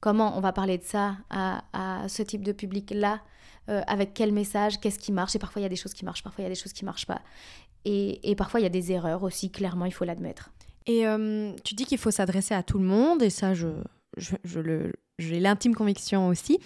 [0.00, 1.62] comment on va parler de ça à,
[2.08, 3.20] ce type de public-là?
[3.68, 4.78] Euh, Avec quel message?
[4.78, 5.34] Qu'est-ce qui marche?
[5.34, 6.72] Et parfois, il y a des choses qui marchent, parfois, il y a des choses
[6.72, 7.20] qui ne marchent pas.
[7.84, 10.50] Et, et parfois, il y a des erreurs aussi, clairement, il faut l'admettre.
[10.86, 13.68] Et euh, tu dis qu'il faut s'adresser à tout le monde, et ça, je,
[15.18, 16.58] j'ai l'intime conviction aussi.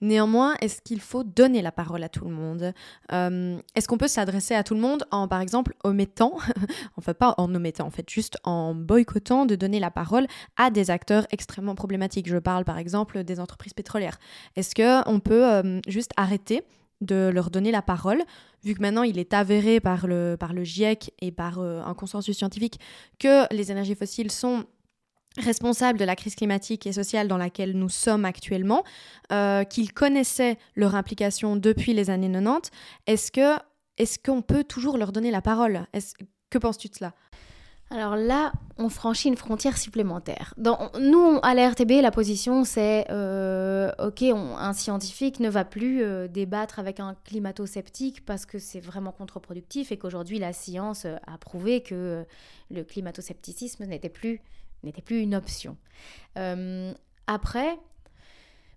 [0.00, 2.72] Néanmoins, est-ce qu'il faut donner la parole à tout le monde?
[3.12, 6.36] Euh, Est-ce qu'on peut s'adresser à tout le monde en, par exemple, omettant,
[6.98, 10.90] enfin pas en omettant, en fait, juste en boycottant de donner la parole à des
[10.90, 12.28] acteurs extrêmement problématiques?
[12.28, 14.18] Je parle par exemple des entreprises pétrolières.
[14.56, 16.62] Est-ce qu'on peut euh, juste arrêter
[17.00, 18.22] de leur donner la parole,
[18.62, 21.94] vu que maintenant il est avéré par le, par le GIEC et par euh, un
[21.94, 22.80] consensus scientifique
[23.18, 24.64] que les énergies fossiles sont
[25.38, 28.84] responsables de la crise climatique et sociale dans laquelle nous sommes actuellement,
[29.32, 32.70] euh, qu'ils connaissaient leur implication depuis les années 90,
[33.06, 33.30] est-ce
[33.96, 35.86] est-ce qu'on peut toujours leur donner la parole?
[36.50, 37.14] Que penses-tu de cela?
[37.94, 40.52] Alors là, on franchit une frontière supplémentaire.
[40.58, 46.26] Nous, à la RTB, la position, c'est euh, ok, un scientifique ne va plus euh,
[46.26, 51.82] débattre avec un climato-sceptique parce que c'est vraiment contre-productif et qu'aujourd'hui, la science a prouvé
[51.82, 52.24] que
[52.68, 54.40] le climato-scepticisme n'était plus,
[54.82, 55.76] n'était plus une option.
[56.36, 56.92] Euh,
[57.28, 57.78] après,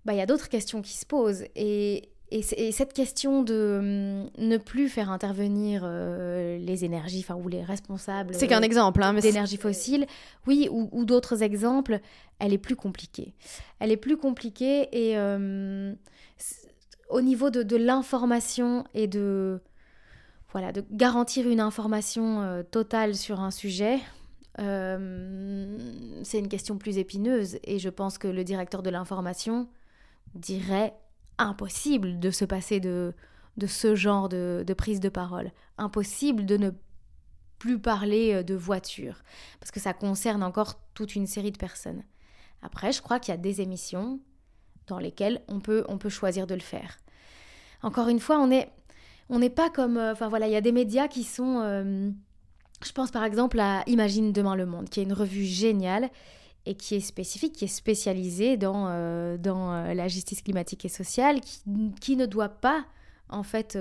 [0.06, 4.46] bah, il y a d'autres questions qui se posent et et, cette question de hum,
[4.46, 8.34] ne plus faire intervenir euh, les énergies, enfin ou les responsables.
[8.36, 10.06] C'est qu'un exemple, hein, d'énergie fossile,
[10.46, 12.02] oui, ou, d'autres exemples,
[12.40, 13.34] elle est plus compliquée.
[13.80, 15.96] Elle est plus compliquée et hum,
[17.10, 19.62] au niveau de, l'information et de
[20.52, 24.00] voilà de garantir une information euh, totale sur un sujet.
[24.60, 25.78] Hum,
[26.24, 29.70] c'est une question plus épineuse et je pense que le directeur de l'information
[30.36, 30.94] dirait
[31.38, 33.14] impossible de se passer de,
[33.58, 35.52] de ce genre de, prise de parole.
[35.78, 36.72] Impossible de ne
[37.60, 39.24] plus parler euh, de voiture,
[39.60, 42.04] parce que ça concerne encore toute une série de personnes.
[42.62, 44.20] Après, je crois qu'il y a des émissions
[44.88, 46.98] dans lesquelles on peut, on peut choisir de le faire.
[47.82, 48.72] Encore une fois, on est
[49.30, 52.10] on n'est pas comme euh, enfin voilà, il y a des médias qui sont euh,
[52.84, 56.10] je pense par exemple à Imagine demain le monde, qui est une revue géniale
[56.68, 61.42] et qui est spécifique, qui est spécialisée dans, euh, dans la justice climatique et sociale,
[61.42, 61.62] qui,
[62.02, 62.86] qui ne doit pas
[63.30, 63.78] en fait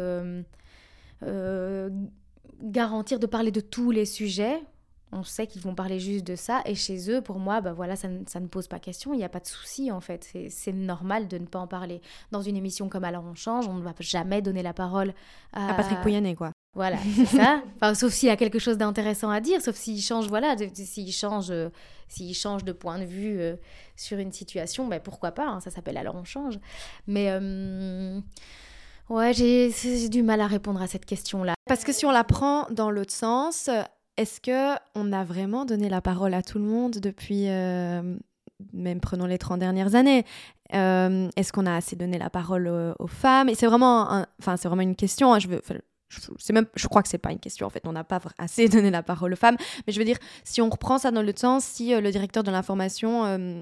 [2.63, 4.61] garantir de parler de tous les sujets
[5.13, 6.63] on sait qu'ils vont parler juste de ça.
[6.67, 9.15] Et chez eux, pour moi, bah voilà, ça, ne pose pas question.
[9.15, 10.29] Il n'y a pas de souci, en fait.
[10.51, 12.01] C'est normal de ne pas en parler.
[12.33, 15.15] Dans une émission comme Alors on change, on ne va jamais donner la parole
[15.53, 16.51] à, Patrick Pouyanné, quoi.
[16.77, 17.63] Voilà, c'est ça.
[17.77, 21.51] Enfin, sauf s'il a quelque chose d'intéressant à dire, sauf s'il change, voilà, s'il change,
[21.51, 21.71] euh,
[22.35, 23.57] change de point de vue euh,
[23.97, 25.47] sur une situation, ben pourquoi pas.
[25.47, 26.61] Hein, ça s'appelle Alors on change.
[27.07, 28.21] Mais euh,
[29.09, 31.55] ouais, j'ai du mal à répondre à cette question-là.
[31.67, 33.71] Parce que si on la prend dans l'autre sens,
[34.19, 39.25] est-ce que on a vraiment donné la parole à tout le monde depuis, même prenons
[39.25, 40.27] les 30 dernières années
[40.73, 43.49] Est-ce qu'on a assez donné la parole aux, femmes?
[43.49, 45.33] Et c'est vraiment, enfin, c'est vraiment une question.
[45.33, 45.63] Hein, je veux,
[46.09, 48.69] je, même, je crois que c'est pas une question en fait, on n'a pas assez
[48.69, 51.33] donné la parole aux femmes, mais je veux dire, si on reprend ça dans le
[51.37, 53.61] sens, si euh, le directeur de l'information euh,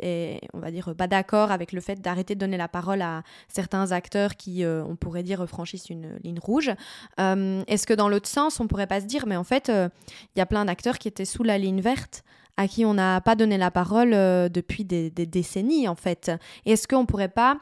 [0.00, 3.22] est, on va dire, pas d'accord avec le fait d'arrêter de donner la parole à
[3.48, 6.70] certains acteurs qui, euh, on pourrait dire, franchissent une ligne rouge,
[7.18, 10.40] est-ce que dans l'autre sens, on pourrait pas se dire, mais en fait, il y
[10.40, 12.24] a plein d'acteurs qui étaient sous la ligne verte
[12.56, 16.30] à qui on n'a pas donné la parole depuis des, décennies en fait.
[16.64, 17.58] Est-ce qu'on pourrait pas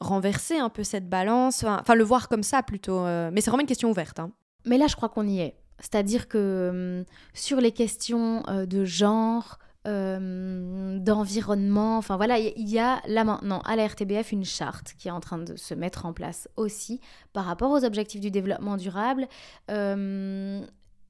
[0.00, 3.04] renverser un peu cette balance, enfin le voir comme ça plutôt.
[3.04, 4.18] Euh, mais c'est vraiment une question ouverte.
[4.20, 4.30] Hein.
[4.64, 5.56] Mais là, je crois qu'on y est.
[5.80, 12.78] C'est-à-dire que hum, sur les questions euh, de genre, euh, d'environnement, enfin voilà, il y
[12.78, 16.04] a là maintenant à la RTBF une charte qui est en train de se mettre
[16.04, 17.00] en place aussi
[17.32, 19.28] par rapport aux objectifs du développement durable.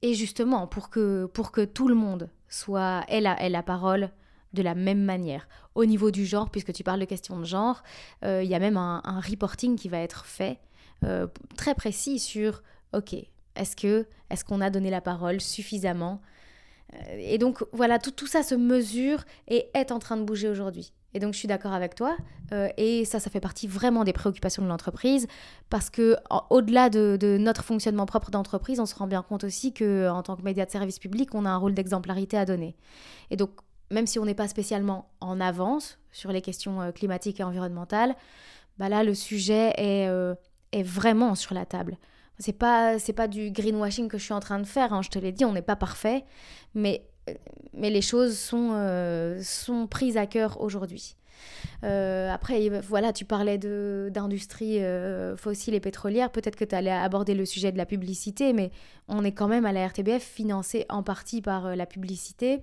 [0.01, 4.09] et justement, pour que, pour que tout le monde soit, ait ait la parole
[4.53, 5.47] de la même manière.
[5.75, 7.83] Au niveau du genre, puisque tu parles de questions de genre,
[8.25, 10.59] euh, il y a même un, reporting qui va être fait
[11.03, 13.15] euh, très précis sur, ok,
[13.55, 16.21] est-ce que est-ce qu'on a donné la parole suffisamment?
[16.93, 20.49] Euh, Et donc voilà, tout, tout, ça se mesure et est en train de bouger
[20.49, 20.93] aujourd'hui.
[21.13, 22.15] Et donc je suis d'accord avec toi,
[22.77, 25.27] et ça, ça fait partie vraiment des préoccupations de l'entreprise,
[25.69, 26.15] parce que
[26.49, 30.35] au-delà de, notre fonctionnement propre d'entreprise, on se rend bien compte aussi que en tant
[30.35, 32.75] que média de service public, on a un rôle d'exemplarité à donner.
[33.31, 33.49] Et donc
[33.91, 38.15] même si on n'est pas spécialement en avance sur les questions euh, climatiques et environnementales,
[38.77, 40.35] bah là, le sujet est, euh,
[40.71, 41.97] est vraiment sur la table.
[42.37, 45.19] C'est pas, pas du greenwashing que je suis en train de faire, hein, je te
[45.19, 46.23] l'ai dit, on n'est pas parfait,
[46.73, 47.18] mais, euh,
[47.73, 51.15] mais les choses sont, sont prises à cœur aujourd'hui.
[51.83, 54.79] après, voilà, tu parlais d'industrie
[55.37, 56.31] fossile et pétrolière.
[56.31, 58.71] Peut-être que tu allais aborder le sujet de la publicité, mais
[59.07, 62.61] on est quand même à la RTBF financé en partie par la publicité.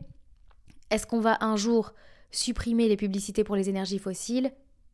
[0.90, 1.92] Est-ce qu'on va un jour
[2.31, 4.53] supprimer les publicités pour les énergies fossiles?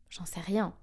[0.09, 0.73] J'en sais rien.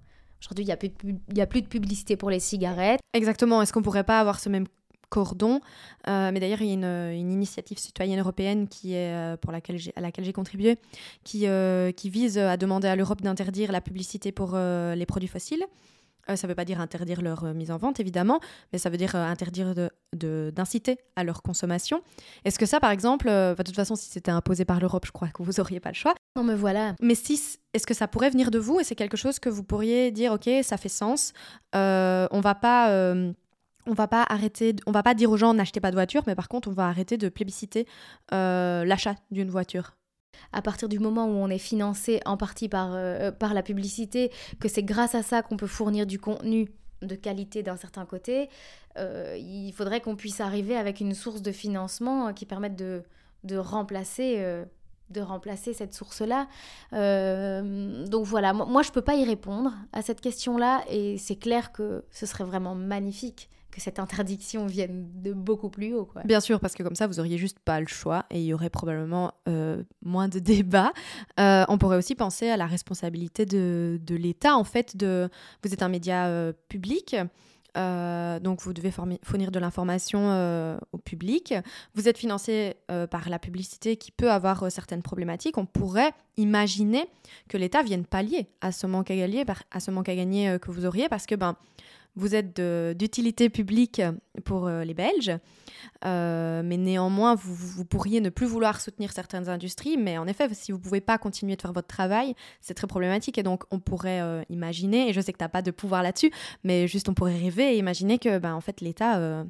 [0.41, 2.99] Aujourd'hui, il n'y a, a plus de publicité pour les cigarettes.
[3.13, 3.61] Exactement.
[3.61, 4.65] Est-ce qu'on pourrait pas avoir ce même
[5.11, 5.61] cordon
[6.07, 9.77] euh, Mais d'ailleurs, il y a une, initiative citoyenne européenne qui est, euh, pour laquelle
[9.95, 10.77] à laquelle j'ai contribué,
[11.23, 15.65] qui, euh, qui vise à demander à l'Europe d'interdire la publicité pour les produits fossiles.
[16.29, 18.39] Euh, ça ne veut pas dire interdire leur euh, mise en vente, évidemment,
[18.71, 19.73] mais ça veut dire euh, interdire
[20.13, 22.01] d'inciter de, à leur consommation.
[22.45, 25.29] Est-ce que ça, par exemple, de toute façon, si c'était imposé par l'Europe, je crois
[25.29, 26.13] que vous n'auriez pas le choix.
[26.35, 26.95] Non, me voilà.
[27.01, 27.41] Mais si,
[27.73, 30.33] est-ce que ça pourrait venir de vous et c'est quelque chose que vous pourriez dire,
[30.33, 31.33] ok, ça fait sens,
[31.73, 33.13] on va pas
[33.85, 36.35] on va pas arrêter, on va pas dire aux gens n'achetez pas de voiture, mais
[36.35, 37.87] par contre on va arrêter de plébisciter
[38.31, 39.93] l'achat d'une voiture
[40.53, 44.31] à partir du moment où on est financé en partie par, euh, par la publicité,
[44.59, 46.69] que c'est grâce à ça qu'on peut fournir du contenu
[47.01, 48.49] de qualité d'un certain côté,
[48.97, 53.03] euh, il faudrait qu'on puisse arriver avec une source de financement qui permette de,
[53.43, 54.65] de remplacer euh,
[55.09, 56.47] de remplacer cette source-là.
[56.93, 61.73] donc voilà, moi je ne peux pas y répondre à cette question-là et c'est clair
[61.73, 66.05] que ce serait vraiment magnifique que cette interdiction vienne de beaucoup plus haut.
[66.05, 66.23] Quoi.
[66.23, 68.53] Bien sûr, parce que comme ça, vous auriez juste pas le choix et il y
[68.53, 70.91] aurait probablement euh, moins de débats.
[71.39, 74.55] Euh, on pourrait aussi penser à la responsabilité de, l'État.
[74.55, 75.29] En fait, de,
[75.63, 77.15] vous êtes un média euh, public.
[77.75, 80.21] donc vous devez fournir de l'information
[80.91, 81.53] au public.
[81.95, 82.75] Vous êtes financé
[83.09, 85.57] par la publicité qui peut avoir certaines problématiques.
[85.57, 87.05] On pourrait imaginer
[87.47, 90.69] que l'État vienne pallier à ce manque à gagner, à ce manque à gagner que
[90.69, 91.55] vous auriez, parce que ben
[92.15, 92.59] vous êtes
[92.97, 94.01] d'utilité publique
[94.43, 95.37] pour euh, les Belges,
[96.05, 100.71] euh, mais néanmoins, vous, pourriez ne plus vouloir soutenir certaines industries, mais en effet, si
[100.71, 103.79] vous ne pouvez pas continuer de faire votre travail, c'est très problématique, et donc on
[103.79, 106.31] pourrait euh, imaginer, et je sais que tu n'as pas de pouvoir là-dessus,
[106.63, 109.45] mais juste on pourrait rêver et imaginer que ben, en fait, l'État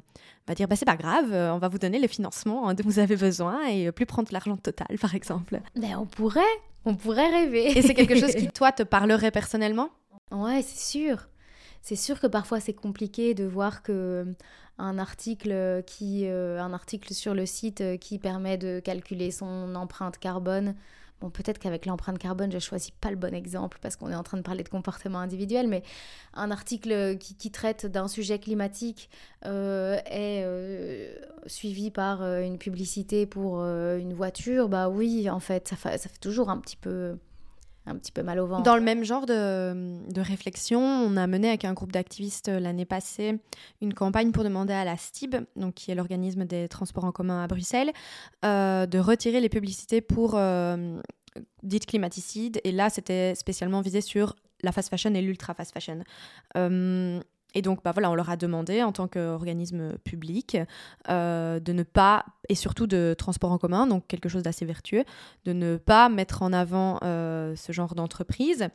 [0.46, 3.16] va dire, bah, c'est pas grave, on va vous donner les financements dont vous avez
[3.16, 5.60] besoin, et plus prendre l'argent total, par exemple.
[5.76, 6.40] Ben, on pourrait,
[6.84, 7.78] On pourrait rêver.
[7.78, 9.90] Et c'est quelque chose qui, toi, te parlerait personnellement?
[10.30, 11.28] Ouais, c'est sûr.
[11.82, 14.26] C'est sûr que parfois c'est compliqué de voir que
[14.78, 20.74] un article qui un article sur le site qui permet de calculer son empreinte carbone.
[21.22, 24.24] Bon, peut-être qu'avec l'empreinte carbone, je choisis pas le bon exemple parce qu'on est en
[24.24, 25.84] train de parler de comportement individuel, mais
[26.34, 29.08] un article qui, traite d'un sujet climatique
[29.46, 31.14] euh, est euh,
[31.46, 36.50] suivi par euh, une publicité pour une voiture, bah oui, en fait, ça fait toujours
[36.50, 37.16] un petit peu
[37.86, 38.62] un petit peu mal au ventre.
[38.62, 43.38] Dans le même genre de, réflexion, on a mené avec un groupe d'activistes l'année passée
[43.80, 47.42] une campagne pour demander à la STIB, donc qui est l'organisme des transports en commun
[47.42, 47.92] à Bruxelles,
[48.44, 51.00] euh, de retirer les publicités pour euh,
[51.62, 52.60] dites climaticides.
[52.64, 56.02] Et là, c'était spécialement visé sur la fast fashion et l'ultra fast fashion.
[56.56, 57.20] Euh,
[57.54, 60.56] et donc, bah voilà, on leur a demandé en tant qu'organisme public
[61.08, 65.04] euh, de ne pas, et surtout de transport en commun, donc quelque chose d'assez vertueux,
[65.44, 68.68] de ne pas mettre en avant euh, ce genre d'entreprise.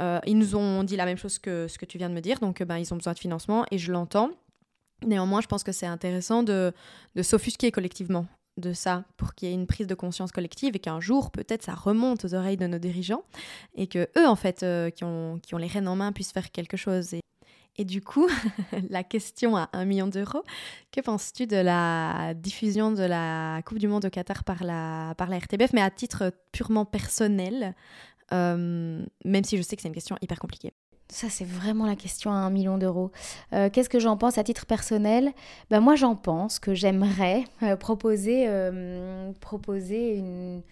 [0.00, 2.20] Euh, ils nous ont dit la même chose que ce que tu viens de me
[2.20, 4.30] dire, donc bah, ils ont besoin de financement et je l'entends.
[5.04, 6.72] Néanmoins, je pense que c'est intéressant de,
[7.16, 8.26] de s'offusquer collectivement
[8.58, 11.62] de ça pour qu'il y ait une prise de conscience collective et qu'un jour peut-être
[11.62, 13.24] ça remonte aux oreilles de nos dirigeants
[13.74, 16.50] et que eux en fait qui, ont, qui ont les rênes en main puissent faire
[16.50, 17.14] quelque chose
[17.76, 18.28] et du coup,
[18.90, 20.42] la question à un million d'euros,
[20.90, 25.28] que penses-tu de la diffusion de la Coupe du Monde au Qatar par la, par
[25.28, 27.74] la RTBF, mais à titre purement personnel,
[28.32, 30.72] euh, même si je sais que c'est une question hyper compliquée
[31.08, 33.10] ça, c'est vraiment la question à un million d'euros.
[33.52, 35.32] Euh, qu'est-ce que j'en pense à titre personnel?
[35.68, 38.48] Ben, Moi, j'en pense que j'aimerais euh, proposer,
[39.38, 40.62] proposer une,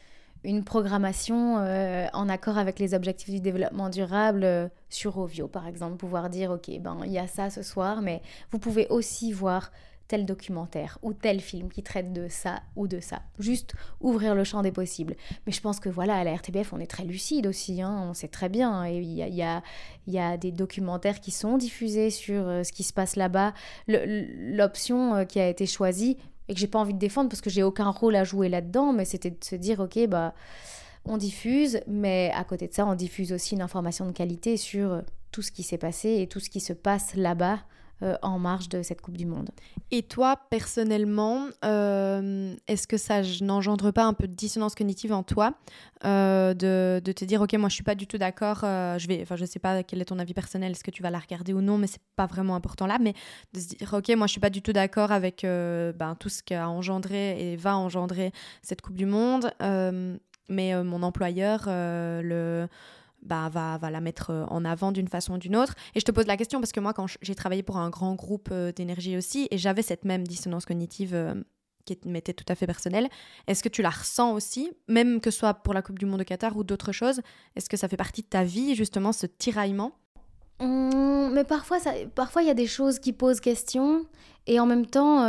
[0.45, 5.67] une programmation euh, en accord avec les objectifs du développement durable euh, sur Ovio, par
[5.67, 9.33] exemple, pouvoir dire, OK, ben, il y a ça ce soir, mais vous pouvez aussi
[9.33, 9.71] voir
[10.09, 13.23] tel documentaire ou tel film qui traite de ça ou de ça.
[13.39, 15.15] Juste ouvrir le champ des possibles.
[15.47, 18.13] Mais je pense que voilà, à la RTBF, on est très lucide aussi, hein, on
[18.13, 18.89] sait très bien.
[18.89, 23.55] Il y a, des documentaires qui sont diffusés sur euh, ce qui se passe là-bas.
[23.87, 26.17] L'option qui a été choisie,
[26.51, 28.93] et que j'ai pas envie de défendre parce que j'ai aucun rôle à jouer là-dedans,
[28.93, 30.35] mais c'était de se dire, ok, bah,
[31.05, 35.03] on diffuse, mais à côté de ça, on diffuse aussi une information de qualité sur
[35.31, 37.61] tout ce qui s'est passé et tout ce qui se passe là-bas
[38.03, 39.51] euh, en marge de cette Coupe du Monde.
[39.91, 45.23] Et toi, personnellement, euh, est-ce que ça n'engendre pas un peu de dissonance cognitive en
[45.23, 45.53] toi
[46.07, 49.59] euh, de, te dire, ok, moi je suis pas du tout d'accord, je vais, sais
[49.59, 51.89] pas quel est ton avis personnel, est-ce que tu vas la regarder ou non, mais
[51.89, 53.13] c'est pas vraiment important là, mais
[53.53, 56.43] de se dire, ok, moi je suis pas du tout d'accord avec ben, tout ce
[56.43, 58.33] qu'a engendré et va engendrer
[58.63, 59.53] cette Coupe du Monde,
[60.49, 62.67] mais mon employeur, le
[63.23, 65.75] bah, va, va la mettre euh, en avant d'une façon ou d'une autre.
[65.95, 68.15] Et je te pose la question parce que moi, quand j'ai travaillé pour un grand
[68.15, 71.35] groupe euh, d'énergie aussi, et j'avais cette même dissonance cognitive euh,
[71.85, 73.09] qui m'était tout à fait personnelle,
[73.47, 76.21] est-ce que tu la ressens aussi, même que ce soit pour la Coupe du Monde
[76.21, 77.21] de Qatar ou d'autres choses?
[77.57, 79.93] Est-ce que ça fait partie de ta vie, justement, ce tiraillement?
[80.61, 81.79] Mmh, mais parfois,
[82.15, 84.05] parfois il y a des choses qui posent question,
[84.47, 85.25] et en même temps,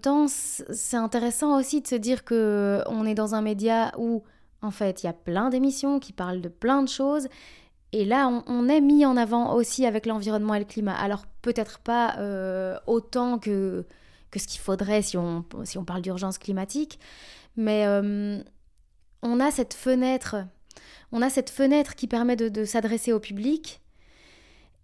[0.00, 4.22] temps, c'est intéressant aussi de se dire que on est dans un média où
[4.66, 7.28] en fait, il y a plein d'émissions qui parlent de plein de choses.
[7.92, 10.94] Et là, on, est mis en avant aussi avec l'environnement et le climat.
[10.94, 13.86] Alors peut-être pas euh, autant que,
[14.30, 16.98] que ce qu'il faudrait si on, si on parle d'urgence climatique,
[17.56, 18.38] mais euh,
[19.22, 20.36] on a cette fenêtre,
[21.12, 23.80] on a cette fenêtre qui permet de, s'adresser au public.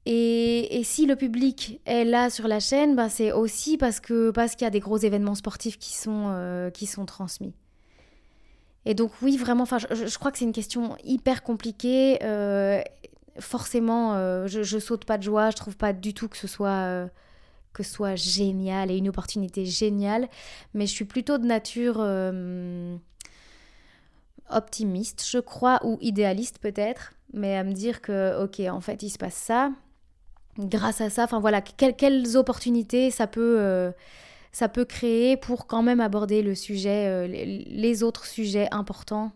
[0.06, 4.00] Et, si le public est là sur la chaîne, ben c'est aussi parce
[4.34, 7.54] parce qu'il y a des gros événements sportifs qui sont, euh, qui sont transmis.
[8.84, 12.18] Et donc oui, vraiment, je, crois que c'est une question hyper compliquée.
[12.22, 12.82] Euh,
[13.38, 15.50] forcément, euh, je, je, saute pas de joie.
[15.50, 17.06] Je trouve pas du tout que ce soit euh,
[17.72, 20.28] que soit génial et une opportunité géniale.
[20.74, 22.00] Mais je suis plutôt de nature
[24.50, 27.12] optimiste, je crois, ou idéaliste peut-être.
[27.32, 29.70] Mais à me dire que ok, en fait, il se passe ça.
[30.58, 33.92] Grâce à ça, enfin voilà, quelles opportunités ça peut
[34.52, 39.32] ça peut créer pour quand même aborder le sujet, euh, les autres sujets importants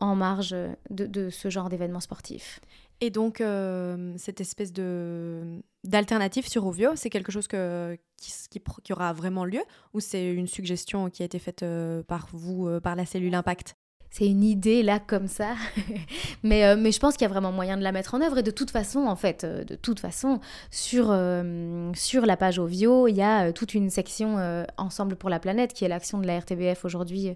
[0.00, 0.54] en marge
[0.90, 2.60] de, ce genre d'événements sportifs.
[3.00, 9.12] Et donc, euh, cette espèce de d'alternative sur Ovio, c'est quelque chose qui, qui, aura
[9.12, 9.60] vraiment lieu
[9.92, 13.76] ou c'est une suggestion qui a été faite euh, par vous, par la cellule Impact?
[14.14, 15.56] C'est une idée là comme ça.
[16.44, 18.38] mais, euh, mais je pense qu'il y a vraiment moyen de la mettre en œuvre.
[18.38, 20.38] Et de toute façon, en fait, euh, de toute façon,
[20.70, 24.36] sur, euh, sur la page Ovio, il y a toute une section
[24.76, 27.34] Ensemble pour la planète, qui est l'action de la RTBF aujourd'hui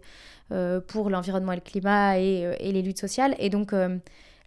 [0.86, 3.34] pour l'environnement et le climat et, les luttes sociales.
[3.40, 3.72] Et donc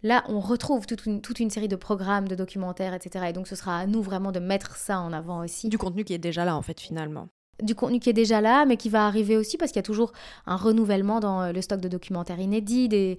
[0.04, 3.26] là, on retrouve toute une, toute une série de programmes, de documentaires, etc.
[3.30, 5.68] Et donc ce sera à nous vraiment de mettre ça en avant aussi.
[5.68, 7.28] Du contenu qui est déjà là, en fait, finalement.
[7.62, 9.84] Du contenu qui est déjà là, mais qui va arriver aussi parce qu'il y a
[9.84, 10.12] toujours
[10.45, 12.89] un renouvellement dans euh, le stock de documentaires inédits.
[12.89, 13.18] de,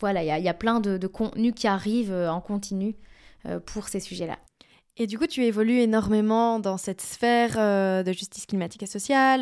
[0.00, 2.96] voilà, il y, a, plein de, contenus qui arrivent euh, en continu
[3.46, 4.38] euh, pour ces sujets-là.
[4.96, 7.54] Et du coup, tu évolues énormément dans cette sphère
[8.04, 9.40] de justice climatique et sociale.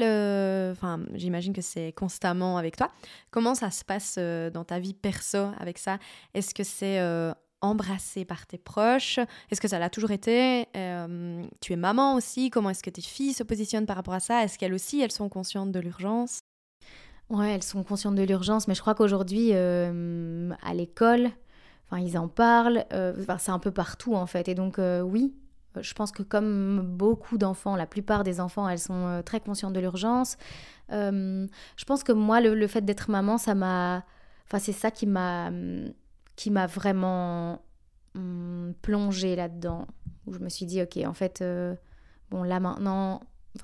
[0.71, 2.93] Enfin, j'imagine que c'est constamment avec toi.
[3.33, 5.99] Comment ça se passe dans ta vie perso avec ça?
[6.35, 7.01] Est-ce que c'est
[7.61, 9.19] embrassée par tes proches?
[9.51, 10.67] Est-ce que ça l'a toujours été?
[10.77, 14.21] Euh, Tu es maman aussi Comment est-ce que tes filles se positionnent par rapport à
[14.21, 14.45] ça?
[14.45, 16.41] Est-ce qu'elles aussi, elles sont conscientes de l'urgence?
[17.31, 21.29] Ouais, elles sont conscientes de l'urgence, mais je crois qu'aujourd'hui, euh, à l'école,
[21.97, 24.49] ils en parlent, euh, c'est un peu partout en fait.
[24.49, 25.35] Et donc, oui,
[25.79, 29.81] je pense que comme beaucoup d'enfants, la plupart des enfants, elles sont très conscientes de
[29.81, 30.37] l'urgence.
[30.91, 34.05] je pense que moi, le, le fait d'être maman, ça m'a...
[34.47, 35.51] Enfin, c'est ça qui m'a
[36.39, 37.61] qui m'a vraiment
[38.15, 39.89] hum, plongée là-dedans.
[40.27, 41.75] Où je me suis dit, ok, en fait, euh,
[42.31, 43.23] bon, là maintenant,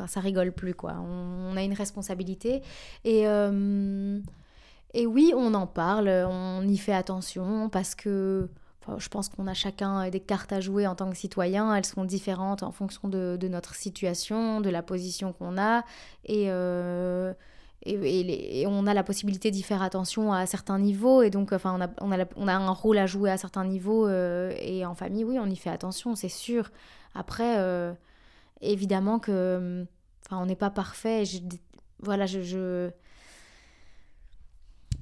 [0.08, 0.96] ça rigole plus, quoi.
[1.00, 2.62] On, a une responsabilité.
[3.04, 4.18] Et, euh,
[4.92, 8.50] et oui, on en parle, on y fait attention parce que.
[8.98, 11.76] je pense qu'on a chacun des cartes à jouer en tant que citoyen.
[11.76, 15.84] Elles sont différentes en fonction de, de notre situation, de la position qu'on a.
[16.24, 17.34] Et, euh,
[17.86, 21.82] et, on a la possibilité d'y faire attention à certains niveaux et donc enfin on
[21.82, 24.94] a, on a, on a un rôle à jouer à certains niveaux euh, et en
[24.94, 26.70] famille oui on y fait attention c'est sûr
[27.14, 27.92] après euh,
[28.60, 29.84] évidemment que
[30.26, 31.24] enfin on n'est pas parfait
[32.00, 32.90] voilà je, je,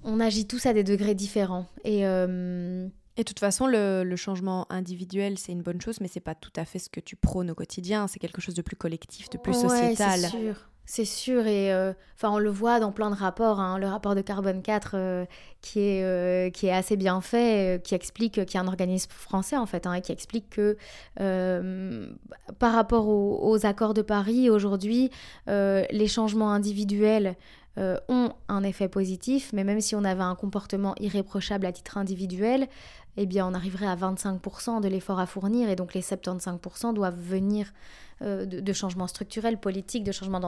[0.02, 4.16] on agit tous à des degrés différents et euh, et de toute façon, le, le
[4.16, 7.14] changement individuel, c'est une bonne chose, mais c'est pas tout à fait ce que tu
[7.14, 8.08] prônes au quotidien.
[8.08, 10.20] C'est quelque chose de plus collectif, de plus sociétal.
[10.20, 10.71] c'est sûr.
[10.94, 13.60] C'est sûr, et euh, on le voit dans plein de rapports.
[13.60, 13.78] Hein.
[13.78, 15.24] le rapport de Carbone 4 euh,
[15.62, 19.56] qui, est, euh, qui est assez bien fait, qui explique, qui est un organisme français
[19.56, 20.76] en fait, hein, qui explique que
[22.58, 25.10] par rapport aux, accords de Paris aujourd'hui,
[25.46, 27.36] les changements individuels
[27.78, 32.68] ont un effet positif, mais même si on avait un comportement irréprochable à titre individuel,
[33.16, 37.18] eh bien on arriverait à 25% de l'effort à fournir, et donc les 75% doivent
[37.18, 37.72] venir
[38.20, 40.40] euh, de, changements structurels, politiques, de changements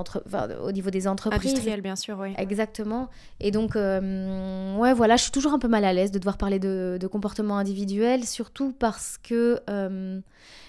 [0.62, 1.52] au niveau des entreprises.
[1.52, 2.34] Industriels, bien sûr, oui.
[2.38, 3.08] Exactement.
[3.40, 6.36] Et donc, euh, ouais, voilà, je suis toujours un peu mal à l'aise de devoir
[6.36, 10.20] parler de, de comportement individuel, surtout parce que euh,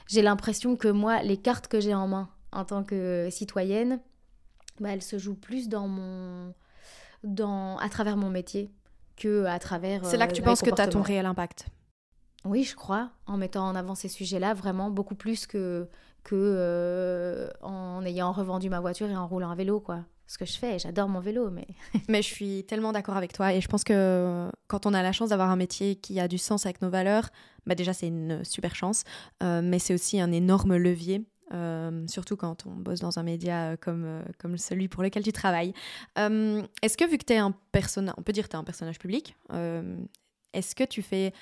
[0.07, 3.99] j'ai l'impression que moi, les cartes que j'ai en main en tant que citoyenne,
[4.79, 6.53] bah, elles se jouent plus dans mon,
[7.23, 8.71] dans, à travers mon métier
[9.15, 10.05] que à travers.
[10.05, 11.67] C'est là que tu penses que tu as ton réel impact.
[12.45, 15.87] Oui, je crois, en mettant en avant ces sujets-là, vraiment beaucoup plus que,
[16.23, 20.05] que euh, en ayant revendu ma voiture et en roulant un vélo, quoi.
[20.27, 21.67] Ce que je fais, j'adore mon vélo, mais...
[22.07, 25.11] mais je suis tellement d'accord avec toi et je pense que quand on a la
[25.11, 27.29] chance d'avoir un métier qui a du sens avec nos valeurs,
[27.65, 29.03] bah déjà c'est une super chance,
[29.43, 31.25] euh, mais c'est aussi un énorme levier.
[31.53, 35.73] Euh, surtout quand on bosse dans un média comme, comme celui pour lequel tu travailles.
[36.17, 38.63] est-ce que vu que tu es un personnage, on peut dire que tu es un
[38.63, 39.35] personnage public,
[40.55, 41.33] est-ce que tu fais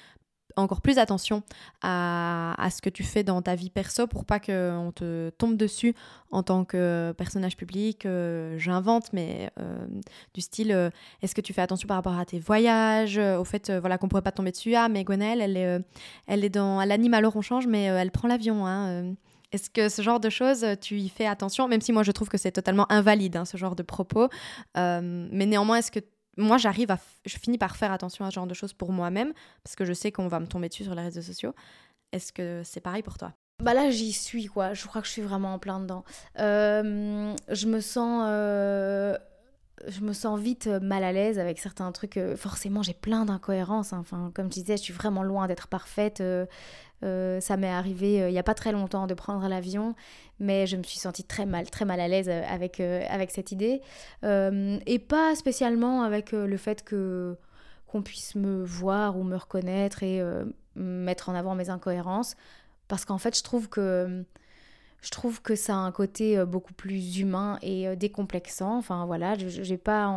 [0.56, 1.44] encore plus attention
[1.82, 5.96] à, ce que tu fais dans ta vie perso pour pas qu'on te tombe dessus
[6.32, 8.06] en tant que personnage public.
[8.06, 9.86] Euh, j'invente, mais euh,
[10.34, 10.90] du style, euh,
[11.22, 14.22] est-ce que tu fais attention par rapport à tes voyages, au fait, voilà, qu'on pourrait
[14.22, 14.76] pas tomber dessus.
[14.76, 15.80] Ah, mais Gwenelle, elle est,
[16.28, 18.66] elle est dans, elle anime alors on change, mais elle prend l'avion.
[18.66, 19.14] Hein,
[19.52, 22.30] est-ce que ce genre de choses, tu y fais attention, même si moi je trouve
[22.30, 24.30] que c'est totalement invalide, hein, ce genre de propos.
[24.76, 26.00] mais néanmoins, est-ce que
[26.38, 27.00] moi, j'arrive à.
[27.26, 29.94] Je finis par faire attention à ce genre de choses pour moi-même, parce que je
[29.94, 31.54] sais qu'on va me tomber dessus sur les réseaux sociaux.
[32.12, 33.34] Est-ce que c'est pareil pour toi?
[33.62, 34.74] Bah là, j'y suis, quoi.
[34.74, 36.04] Je crois que je suis vraiment en plein dedans.
[36.40, 38.26] Euh, je me sens.
[38.28, 39.18] Euh,
[39.88, 42.18] je me sens vite mal à l'aise avec certains trucs.
[42.18, 43.94] Euh, forcément, j'ai plein d'incohérences.
[43.94, 44.00] Hein.
[44.02, 46.24] Enfin, comme je disais, je suis vraiment loin d'être parfaite.
[47.02, 49.94] ça m'est arrivé il n'y a pas très longtemps de prendre l'avion
[50.44, 53.32] mais je me suis sentie très mal, très mal à l'aise euh, avec, euh, avec
[53.32, 53.82] cette idée.
[54.24, 57.38] Euh, et pas spécialement avec le fait que
[57.88, 60.20] qu'on puisse me voir ou me reconnaître et
[60.76, 62.36] mettre en avant mes incohérences.
[62.88, 64.26] Parce qu'en fait, je trouve que
[65.04, 68.78] je trouve que ça a un côté beaucoup plus humain et décomplexant.
[68.78, 70.08] Enfin voilà, je n'ai pas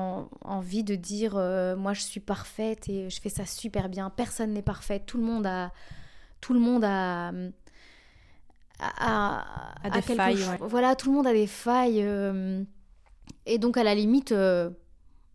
[0.43, 1.35] envie de dire
[1.77, 4.11] moi je suis parfaite et je fais ça super bien.
[4.11, 5.01] Personne n'est parfait.
[5.01, 5.73] Tout le monde a,
[6.41, 7.33] tout le monde a,
[8.79, 10.45] à, des failles.
[10.61, 12.03] Voilà, tout le monde a des failles.
[12.03, 12.63] Euh,
[13.47, 14.71] et donc, à la limite, euh,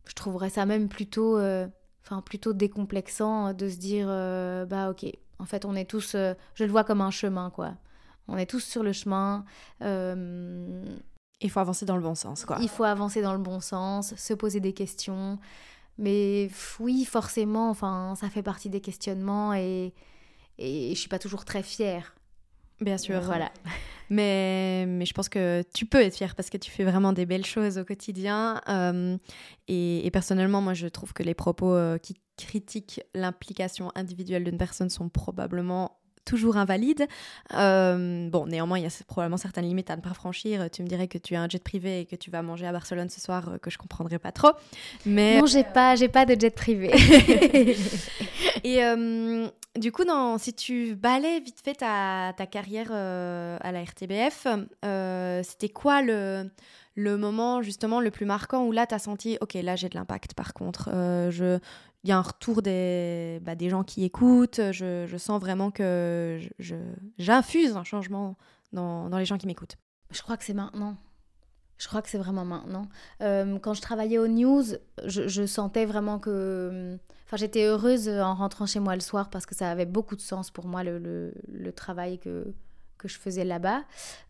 [0.08, 1.68] je trouverais ça même plutôt, euh,
[2.04, 4.08] enfin plutôt décomplexant de se dire
[4.68, 5.06] bah, ok,
[5.40, 6.12] en fait, on est tous.
[6.14, 7.74] je le vois comme un chemin, quoi.
[8.28, 9.46] On est tous sur le chemin.
[9.82, 12.58] Il faut avancer dans le bon sens, quoi.
[12.62, 15.40] Il faut avancer dans le bon sens, se poser des questions.
[15.98, 16.50] Mais
[16.80, 19.94] oui, forcément, enfin, ça fait partie des questionnements et,
[20.58, 22.16] et je suis pas toujours très fière
[22.82, 23.22] Bien sûr.
[23.22, 23.52] Voilà.
[24.10, 27.26] Mais, mais je pense que tu peux être fier parce que tu fais vraiment des
[27.26, 28.60] belles choses au quotidien.
[28.68, 29.18] Euh,
[29.70, 34.90] et, personnellement, moi, je trouve que les propos euh, qui critiquent l'implication individuelle d'une personne
[34.90, 37.08] sont probablement toujours invalides.
[37.54, 40.70] Euh, bon, néanmoins, il y a probablement certaines limites à ne pas franchir.
[40.72, 42.72] Tu me dirais que tu as un jet privé et que tu vas manger à
[42.72, 44.52] Barcelone ce soir, que je comprendrais pas trop.
[45.06, 46.92] Mais non, j'ai pas, j'ai pas de jet privé.
[48.64, 48.82] et,
[49.80, 50.04] du coup,
[50.38, 54.48] si tu balais vite fait ta, carrière euh, à la RTBF,
[54.84, 56.50] euh, c'était quoi le,
[56.98, 60.34] moment justement le plus marquant où là, tu as senti, ok, là j'ai de l'impact
[60.34, 61.60] par contre, euh, je...
[62.04, 66.40] il y a un retour des, bah, des gens qui écoutent, je, sens vraiment que
[67.18, 68.38] j'infuse un changement
[68.74, 69.78] dans, les gens qui m'écoutent.
[70.10, 70.98] Je crois que c'est maintenant.
[71.78, 72.88] Je crois que c'est vraiment maintenant.
[73.20, 74.64] quand je travaillais aux news,
[75.06, 77.00] je sentais vraiment que
[77.32, 80.22] Enfin, j'étais heureuse en rentrant chez moi le soir parce que ça avait beaucoup de
[80.22, 82.54] sens pour moi, le, le, travail que,
[82.98, 83.86] que je faisais là-bas.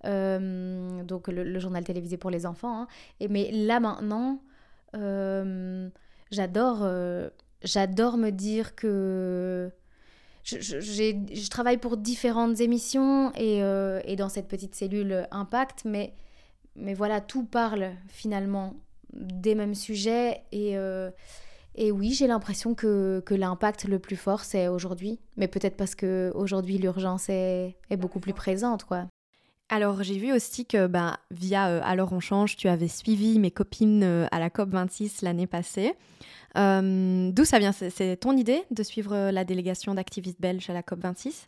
[0.05, 2.83] Euh, donc, le, journal télévisé pour les enfants.
[2.83, 2.87] Hein.
[3.19, 4.43] Et, mais là, maintenant,
[4.95, 5.89] euh,
[6.29, 7.31] j'adore, euh,
[7.63, 9.71] j'adore me dire que
[10.43, 13.59] je, je, travaille pour différentes émissions et,
[14.05, 16.13] et, dans cette petite cellule Impact, mais,
[16.75, 18.73] mais voilà, tout parle finalement
[19.13, 20.77] des mêmes sujets et
[21.75, 25.19] et oui, j'ai l'impression que, que l'impact le plus fort, c'est aujourd'hui.
[25.37, 29.07] Mais peut-être parce qu'aujourd'hui, l'urgence est, est, beaucoup plus présente, quoi.
[29.73, 33.51] Alors, j'ai vu aussi que bah, via euh, Alors on change, tu avais suivi mes
[33.51, 35.93] copines euh, à la COP26 l'année passée.
[36.57, 37.71] Euh, d'où ça vient?
[37.71, 41.47] C'est ton idée de suivre la délégation d'activistes belges à la COP26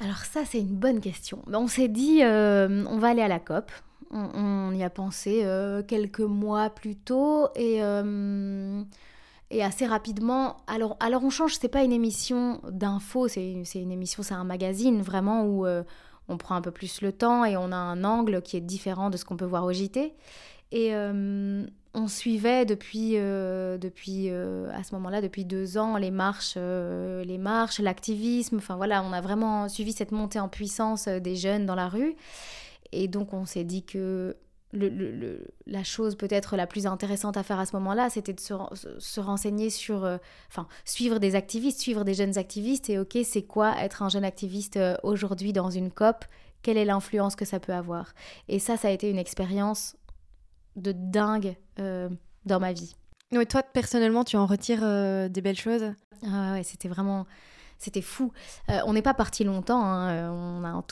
[0.00, 1.42] Alors ça, c'est une bonne question.
[1.52, 3.70] On s'est dit, on va aller à la COP.
[4.12, 5.44] On, y a pensé
[5.86, 7.82] quelques mois plus tôt et
[9.50, 14.24] et assez rapidement, alors, alors on change, c'est pas une émission d'info, c'est une émission,
[14.24, 15.84] c'est un magazine vraiment où euh,
[16.28, 19.10] on prend un peu plus le temps et on a un angle qui est différent
[19.10, 20.14] de ce qu'on peut voir au JT.
[20.72, 21.64] Et euh,
[21.94, 27.78] on suivait depuis, euh, depuis à ce moment-là, depuis deux ans, les marches, les marches,
[27.78, 28.56] l'activisme.
[28.56, 32.16] Enfin voilà, on a vraiment suivi cette montée en puissance des jeunes dans la rue.
[32.92, 34.36] Et donc on s'est dit que
[34.72, 39.20] le, la chose peut-être la plus intéressante à faire à ce moment-là, c'était de se,
[39.20, 43.74] renseigner sur, euh, enfin, suivre des activistes, suivre des jeunes activistes, et ok, c'est quoi
[43.80, 46.24] être un jeune activiste euh, aujourd'hui dans une COP?
[46.62, 48.12] Quelle est l'influence que ça peut avoir?
[48.48, 49.96] Et ça, ça a été une expérience
[50.74, 52.08] de dingue euh,
[52.44, 52.96] dans ma vie.
[53.32, 54.82] Oui, toi, personnellement, tu en retires
[55.30, 55.92] des belles choses?
[56.24, 57.26] Ah ouais, c'était vraiment
[57.78, 58.32] c'était fou.
[58.70, 60.30] Euh, on n'est pas parti longtemps, hein.
[60.32, 60.82] on a un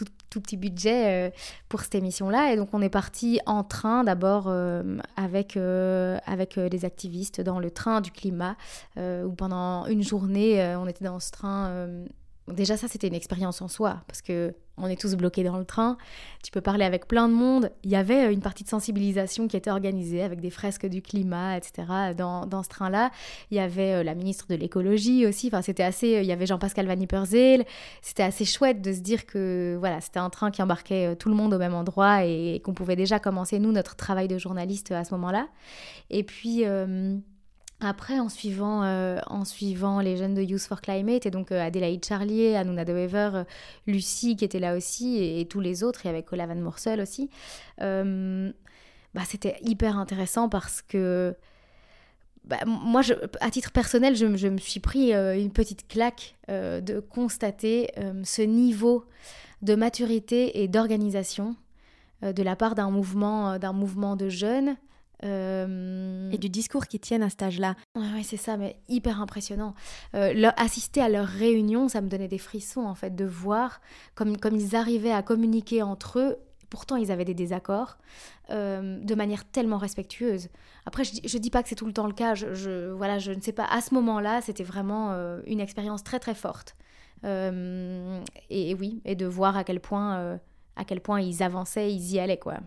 [0.40, 1.30] petit budget euh,
[1.68, 4.48] pour cette émission-là, et donc on est parti en train d'abord
[5.16, 8.56] avec, avec les activistes dans le train du climat,
[8.96, 11.88] où pendant une journée, on était dans ce train
[12.48, 15.64] déjà ça c'était une expérience en soi parce que on est tous bloqués dans le
[15.64, 15.96] train,
[16.42, 17.70] tu peux parler avec plein de monde.
[17.84, 21.00] Il y avait euh, une partie de sensibilisation qui était organisée avec des fresques du
[21.00, 22.14] climat, etc.
[22.16, 23.10] Dans, dans ce train-là,
[23.50, 25.46] il y avait euh, la ministre de l'écologie aussi.
[25.48, 26.16] Enfin, c'était assez.
[26.16, 27.64] Euh, il y avait Jean-Pascal Van Yperseel.
[28.02, 31.36] C'était assez chouette de se dire que voilà, c'était un train qui embarquait tout le
[31.36, 35.04] monde au même endroit et, qu'on pouvait déjà commencer nous notre travail de journaliste à
[35.04, 35.48] ce moment-là.
[36.10, 36.64] Et puis
[37.84, 41.60] après, en suivant, euh, en suivant les jeunes de Youth for Climate, et donc euh,
[41.60, 43.44] Adélaïde Charlier, Anouna De Wever, euh,
[43.86, 47.30] Lucie qui était là aussi, et, tous les autres, et avec Cola Van Morsel aussi,
[47.78, 51.36] bah, c'était hyper intéressant parce que
[52.44, 53.02] bah, moi,
[53.40, 57.92] à titre personnel, je, je me suis pris une petite claque de constater
[58.24, 59.04] ce niveau
[59.62, 61.54] de maturité et d'organisation
[62.22, 64.76] de la part d'un mouvement, d'un mouvement de jeunes
[66.34, 67.76] Et du discours qui tiennent à cet âge-là.
[67.94, 69.74] Oui, c'est ça, mais hyper impressionnant.
[70.14, 73.80] Euh, assister à leurs réunions, ça me donnait des frissons, en fait, de voir
[74.16, 76.36] comme, comme ils arrivaient à communiquer entre eux.
[76.70, 77.98] Pourtant, ils avaient des désaccords
[78.50, 80.48] euh, de manière tellement respectueuse.
[80.86, 82.34] Après, je ne dis pas que c'est tout le temps le cas.
[82.34, 83.64] Je, voilà, je ne sais pas.
[83.66, 85.12] À ce moment-là, c'était vraiment
[85.46, 86.74] une expérience très, très forte.
[87.22, 90.38] Et, oui, et de voir à quel point,
[90.74, 92.58] à quel point ils avançaient, ils y allaient, quoi.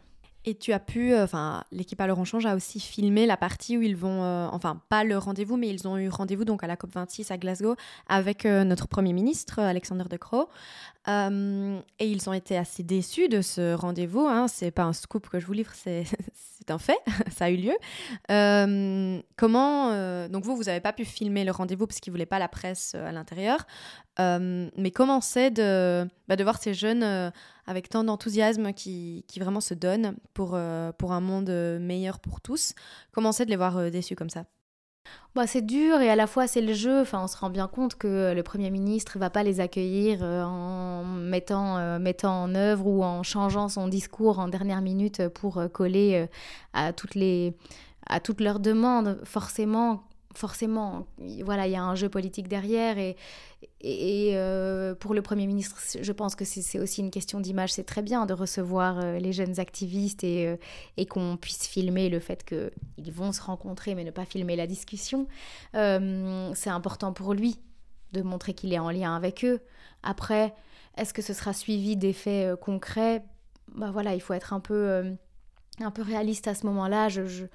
[0.48, 3.78] Et tu as pu, euh, enfin, l'équipe à leur Change a aussi filmé la partie
[3.78, 6.68] où ils vont, euh, enfin, pas le rendez-vous, mais ils ont eu rendez-vous donc à
[6.68, 7.76] la COP26 à Glasgow
[8.08, 10.48] avec euh, notre Premier ministre, Alexander De Croo.
[11.06, 14.26] et ils ont été assez déçus de ce rendez-vous.
[14.26, 14.48] Hein.
[14.48, 16.06] C'est pas un scoop que je vous livre, c'est
[16.70, 17.00] un fait,
[17.36, 17.76] ça a eu lieu.
[19.36, 22.48] comment, donc vous, vous n'avez pas pu filmer le rendez-vous parce qu'ils voulaient pas la
[22.48, 23.68] presse à l'intérieur.
[24.18, 27.34] mais comment c'est de, bah, de voir ces jeunes
[27.68, 31.50] avec tant d'enthousiasme qui, qui, vraiment se donnent pour, euh, pour un monde
[31.80, 32.74] meilleur pour tous.
[33.12, 34.46] Comment c'est de les voir euh, déçus comme ça?
[35.36, 37.02] Bah, c'est dur et à la fois c'est le jeu.
[37.02, 40.44] Enfin, on se rend bien compte que le Premier ministre va pas les accueillir euh,
[40.44, 45.60] en mettant, euh, mettant en œuvre ou en changeant son discours en dernière minute pour
[45.60, 46.28] euh, coller
[46.74, 47.56] à, toutes les,
[48.08, 49.20] à toutes leurs demandes.
[49.26, 50.04] Forcément,
[50.34, 51.08] forcément,
[51.44, 53.16] voilà, il y a un jeu politique derrière et,
[53.82, 57.74] et, euh, pour le Premier ministre, je pense que c'est aussi une question d'image.
[57.74, 60.58] C'est très bien de recevoir euh, les jeunes activistes et, euh,
[60.98, 64.68] et qu'on puisse filmer le fait qu'ils vont se rencontrer mais ne pas filmer la
[64.68, 65.28] discussion.
[65.74, 67.60] c'est important pour lui
[68.14, 69.60] de montrer qu'il est en lien avec eux.
[70.04, 70.54] Après,
[70.98, 73.24] est-ce que ce sera suivi d'effets concrets?
[73.76, 75.04] Bah voilà, il faut être un peu,
[75.80, 77.10] un peu réaliste à ce moment-là.
[77.10, 77.48] je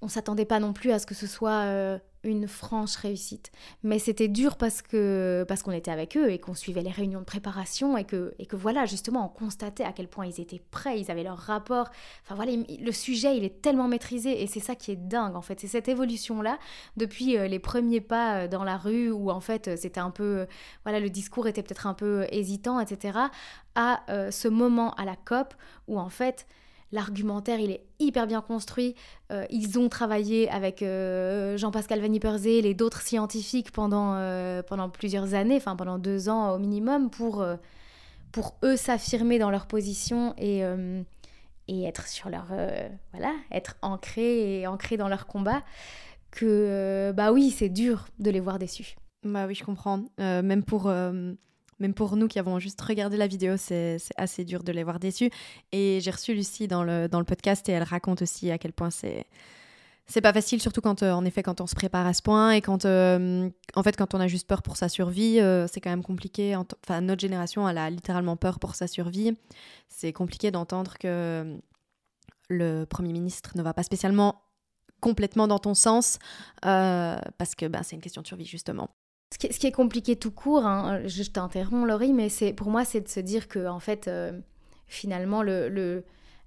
[0.00, 3.50] on s'attendait pas non plus à ce que ce soit euh, une franche réussite.
[3.82, 7.20] Mais c'était dur parce que parce qu'on était avec eux et qu'on suivait les réunions
[7.20, 10.62] de préparation et que, et que voilà, justement, on constatait à quel point ils étaient
[10.70, 11.90] prêts, ils avaient leur rapport.
[12.24, 15.42] Enfin voilà, le sujet, il est tellement maîtrisé et c'est ça qui est dingue en
[15.42, 15.60] fait.
[15.60, 16.58] C'est cette évolution-là
[16.96, 20.46] depuis euh, les premiers pas euh, dans la rue où en fait c'était un peu,
[20.84, 23.18] voilà, le discours était peut-être un peu hésitant, etc.,
[23.76, 25.52] à ce moment à la COP
[25.88, 26.46] où en fait
[26.94, 28.94] L'argumentaire, il est hyper bien construit.
[29.32, 35.34] Euh, ils ont travaillé avec euh, Jean-Pascal Van et d'autres scientifiques pendant, euh, pendant plusieurs
[35.34, 37.44] années, enfin pendant deux ans au minimum, pour,
[38.30, 40.62] pour eux s'affirmer dans leur position et,
[41.66, 42.46] et être sur leur...
[43.12, 45.64] voilà, être ancrés et ancrés dans leur combat.
[46.30, 48.94] Que, bah oui, c'est dur de les voir déçus.
[49.24, 50.04] Bah oui, je comprends.
[50.18, 50.92] même pour
[51.84, 54.98] même pour nous qui avons juste regardé la vidéo, c'est assez dur de les voir
[54.98, 55.30] déçus.
[55.70, 58.72] Et j'ai reçu Lucie dans le, dans le podcast et elle raconte aussi à quel
[58.72, 59.26] point c'est
[60.06, 62.50] c'est pas facile, surtout quand, euh, en effet, quand on se prépare à ce point
[62.50, 65.80] et quand, euh, en fait, quand on a juste peur pour sa survie, euh, c'est
[65.80, 66.54] quand même compliqué.
[66.56, 69.34] Enfin, notre génération, elle a littéralement peur pour sa survie.
[69.88, 71.58] C'est compliqué d'entendre que
[72.50, 74.42] le Premier ministre ne va pas spécialement
[75.00, 76.18] complètement dans ton sens
[76.60, 78.90] parce que ben, c'est une question de survie, justement.
[79.32, 83.00] Ce qui, est, compliqué tout court, hein, je, t'interromps Laurie, mais c'est pour moi c'est
[83.00, 84.32] de se dire que en fait euh,
[84.86, 86.04] finalement le,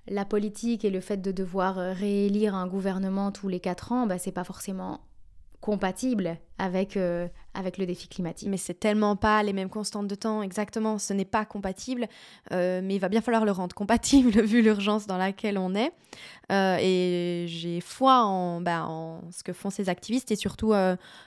[0.08, 4.08] la politique et le fait de devoir euh, réélire un gouvernement tous les quatre ans,
[4.08, 5.02] bah, c'est pas forcément
[5.62, 8.48] compatible avec, euh, avec le défi climatique.
[8.50, 12.08] Mais c'est tellement pas les mêmes constantes de temps, exactement, ce n'est pas compatible,
[12.52, 15.92] euh, mais il va bien falloir le rendre compatible vu l'urgence dans laquelle on est.
[16.52, 20.74] Euh, et j'ai foi en, bah, en, ce que font ces activistes et surtout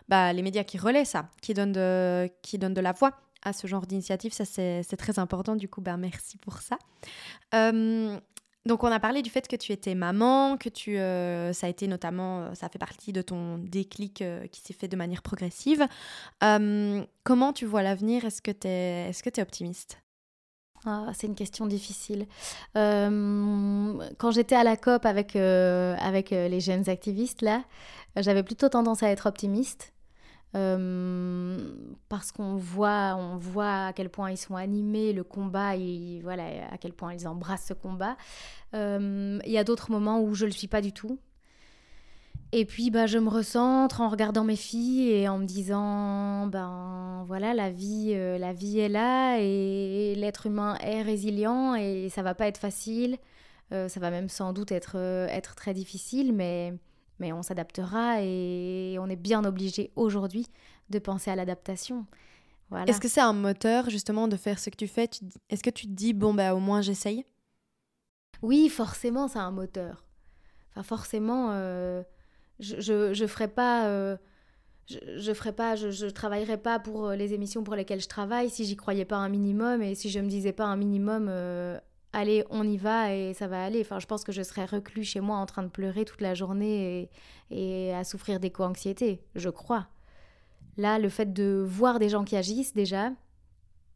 [0.08, 3.12] bah, les médias qui relaient ça, qui donnent de, qui donnent de la voix
[3.42, 6.78] à ce genre d'initiative, ça c'est très important, du coup, bah, merci pour ça.
[8.66, 11.70] Donc on a parlé du fait que tu étais maman, que tu, euh, ça a
[11.70, 15.22] été notamment, euh, ça fait partie de ton déclic euh, qui s'est fait de manière
[15.22, 15.86] progressive.
[16.40, 18.24] comment tu vois l'avenir?
[18.24, 19.98] Est-ce que tu es, est -ce es optimiste?
[20.86, 22.26] Ah, c'est une question difficile.
[22.74, 27.64] quand j'étais à la COP avec, avec les jeunes activistes, là,
[28.16, 29.92] j'avais plutôt tendance à être optimiste.
[30.56, 31.58] Euh,
[32.08, 36.44] parce qu'on voit, on voit à quel point ils sont animés, le combat, et voilà,
[36.70, 38.16] à quel point ils embrassent ce combat.
[38.74, 41.18] Euh, il y a d'autres moments où je ne le suis pas du tout.
[42.52, 47.22] Et puis bah, je me recentre en regardant mes filles et en me disant ben
[47.28, 52.22] voilà la vie euh, la vie est là et l'être humain est résilient et ça
[52.22, 53.18] va pas être facile
[53.70, 56.74] ça va même sans doute être être très difficile mais
[57.20, 60.46] mais on s'adaptera et on est bien obligé aujourd'hui
[60.88, 62.06] de penser à l'adaptation.
[62.70, 62.86] Voilà.
[62.86, 65.08] Est-ce que c'est un moteur justement de faire ce que tu fais?
[65.50, 67.24] Est-ce que tu te dis, bon, bah au moins j'essaye?
[68.42, 70.04] Oui, forcément, c'est un moteur.
[70.70, 72.02] Enfin, forcément, euh,
[72.58, 73.86] je, je, je ferai pas.
[73.86, 74.16] Euh,
[74.86, 78.08] je, je ferai pas, je, je travaillerai pas pour euh, les émissions pour lesquelles je
[78.08, 81.28] travaille si j'y croyais pas un minimum et si je me disais pas un minimum
[82.12, 83.80] allez, on y va et ça va aller.
[83.80, 86.34] Enfin, je pense que je serais reclus chez moi en train de pleurer toute la
[86.34, 87.08] journée
[87.50, 89.88] et, à souffrir d'éco-anxiété, je crois.
[90.76, 93.10] Là, le fait de voir des gens qui agissent déjà,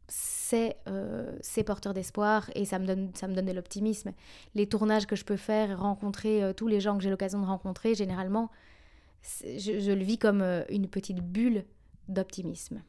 [0.07, 4.11] c'est euh, porteur d'espoir et ça me donne, ça me donne de l'optimisme.
[4.53, 7.45] Les tournages que je peux faire, rencontrer euh, tous les gens que j'ai l'occasion de
[7.45, 8.51] rencontrer, généralement,
[9.23, 11.65] je, le vis comme euh, une petite bulle
[12.07, 12.83] d'optimisme.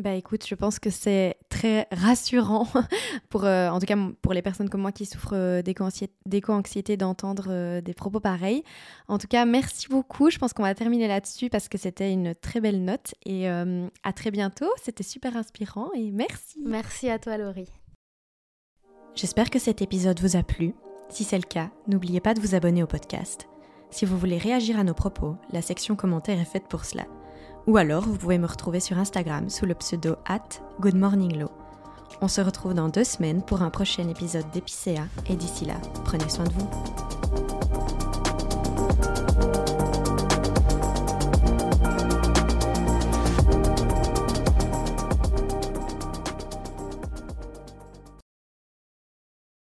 [0.00, 2.66] Bah écoute, je pense que c'est très rassurant
[3.28, 7.46] pour, euh, en tout cas pour les personnes comme moi qui souffrent euh, d'éco-anxiété d'entendre
[7.48, 8.64] euh, des propos pareils.
[9.06, 10.30] En tout cas, merci beaucoup.
[10.30, 14.12] Je pense qu'on va terminer là-dessus parce que c'était une très belle note et à
[14.14, 14.70] très bientôt.
[14.82, 16.60] C'était super inspirant et merci.
[16.64, 17.70] Merci à toi Laurie.
[19.14, 20.74] J'espère que cet épisode vous a plu.
[21.08, 23.48] Si c'est le cas, n'oubliez pas de vous abonner au podcast.
[23.90, 27.04] Si vous voulez réagir à nos propos, la section commentaires est faite pour cela.
[27.66, 31.50] Ou alors, vous pouvez me retrouver sur Instagram sous le pseudo at goodmorninglow.
[32.20, 36.28] On se retrouve dans deux semaines pour un prochain épisode d'Epicéa et d'ici là, prenez
[36.28, 37.43] soin de vous.